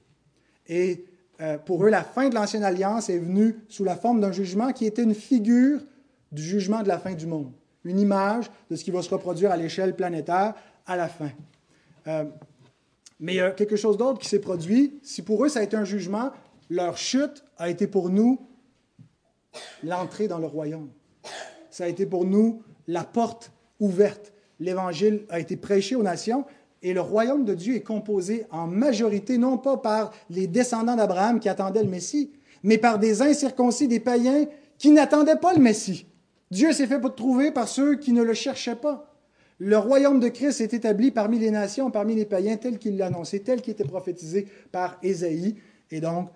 [0.68, 1.04] Et
[1.40, 4.72] euh, pour eux, la fin de l'Ancienne Alliance est venue sous la forme d'un jugement
[4.72, 5.80] qui était une figure
[6.32, 7.52] du jugement de la fin du monde,
[7.84, 10.54] une image de ce qui va se reproduire à l'échelle planétaire
[10.86, 11.30] à la fin.
[12.06, 12.24] Euh,
[13.20, 14.98] mais il y a quelque chose d'autre qui s'est produit.
[15.02, 16.30] Si pour eux, ça a été un jugement,
[16.70, 18.40] leur chute a été pour nous
[19.82, 20.90] l'entrée dans le royaume.
[21.70, 24.32] Ça a été pour nous la porte ouverte.
[24.60, 26.44] L'Évangile a été prêché aux nations
[26.82, 31.40] et le royaume de Dieu est composé en majorité non pas par les descendants d'Abraham
[31.40, 32.30] qui attendaient le Messie,
[32.62, 34.44] mais par des incirconcis, des païens
[34.78, 36.06] qui n'attendaient pas le Messie.
[36.50, 39.10] Dieu s'est fait trouver par ceux qui ne le cherchaient pas.
[39.58, 43.06] Le royaume de Christ est établi parmi les nations, parmi les païens, tel qu'il l'a
[43.06, 45.56] annoncé, tel qu'il était prophétisé par Ésaïe.
[45.90, 46.28] Et donc,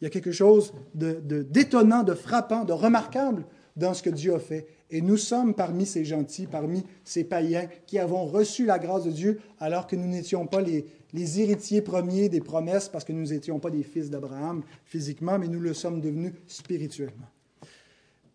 [0.00, 3.44] il y a quelque chose d'étonnant, de, de frappant, de remarquable
[3.76, 4.66] dans ce que Dieu a fait.
[4.90, 9.10] Et nous sommes parmi ces gentils, parmi ces païens qui avons reçu la grâce de
[9.10, 13.26] Dieu alors que nous n'étions pas les, les, héritiers premiers des promesses parce que nous
[13.26, 17.26] n'étions pas des fils d'Abraham physiquement, mais nous le sommes devenus spirituellement.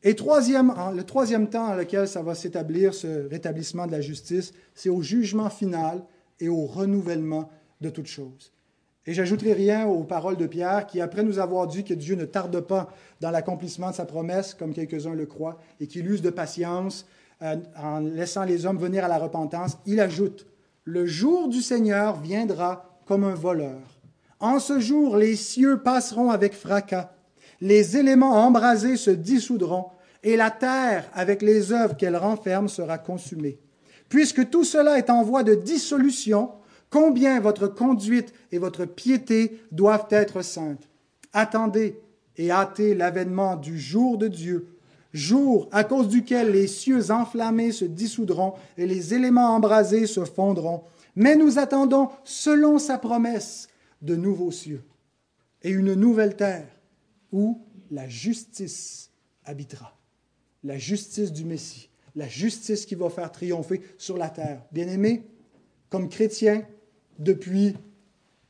[0.04, 4.52] Et troisième, le troisième temps dans lequel ça va s'établir, ce rétablissement de la justice,
[4.74, 6.04] c'est au jugement final
[6.40, 7.50] et au renouvellement
[7.82, 8.52] de toutes choses.
[9.06, 12.26] Et j'ajouterai rien aux paroles de Pierre qui, après nous avoir dit que Dieu ne
[12.26, 12.90] tarde pas
[13.20, 17.06] dans l'accomplissement de sa promesse, comme quelques-uns le croient, et qu'il use de patience
[17.42, 20.46] euh, en laissant les hommes venir à la repentance, il ajoute,
[20.84, 23.80] Le jour du Seigneur viendra comme un voleur.
[24.40, 27.12] En ce jour, les cieux passeront avec fracas,
[27.62, 29.86] les éléments embrasés se dissoudront,
[30.24, 33.60] et la terre, avec les œuvres qu'elle renferme, sera consumée.
[34.10, 36.52] Puisque tout cela est en voie de dissolution,
[36.90, 40.90] combien votre conduite et votre piété doivent être saintes.
[41.34, 42.00] Attendez
[42.38, 44.68] et hâtez l'avènement du jour de Dieu,
[45.14, 50.84] jour à cause duquel les cieux enflammés se dissoudront et les éléments embrasés se fondront.
[51.16, 53.70] Mais nous attendons, selon sa promesse,
[54.02, 54.84] de nouveaux cieux
[55.64, 56.68] et une nouvelle terre
[57.32, 59.12] où la justice
[59.46, 59.98] habitera.
[60.64, 64.64] La justice du Messie, la justice qui va faire triompher sur la terre.
[64.72, 65.24] Bien-aimés,
[65.90, 66.66] comme chrétiens,
[67.20, 67.76] depuis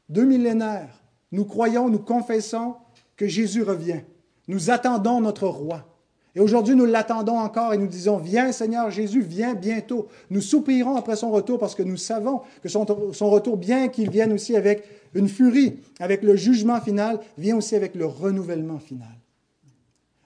[0.10, 2.76] deux millénaires, nous croyons, nous confessons
[3.16, 4.02] que Jésus revient.
[4.48, 5.91] Nous attendons notre roi.
[6.36, 10.08] Et aujourd'hui, nous l'attendons encore et nous disons, viens Seigneur Jésus, viens bientôt.
[10.30, 14.32] Nous soupirons après son retour parce que nous savons que son, retour, bien qu'il vienne
[14.32, 19.10] aussi avec une furie, avec le jugement final, vient aussi avec le renouvellement final.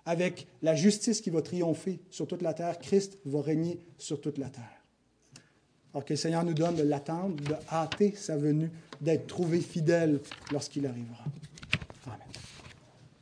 [0.06, 4.38] Avec la justice qui va triompher sur toute la terre, Christ va régner sur toute
[4.38, 4.64] la terre.
[5.96, 8.70] Alors que le Seigneur nous donne de l'attendre, de hâter sa venue,
[9.02, 10.20] d'être trouvé fidèle
[10.52, 11.24] lorsqu'il arrivera.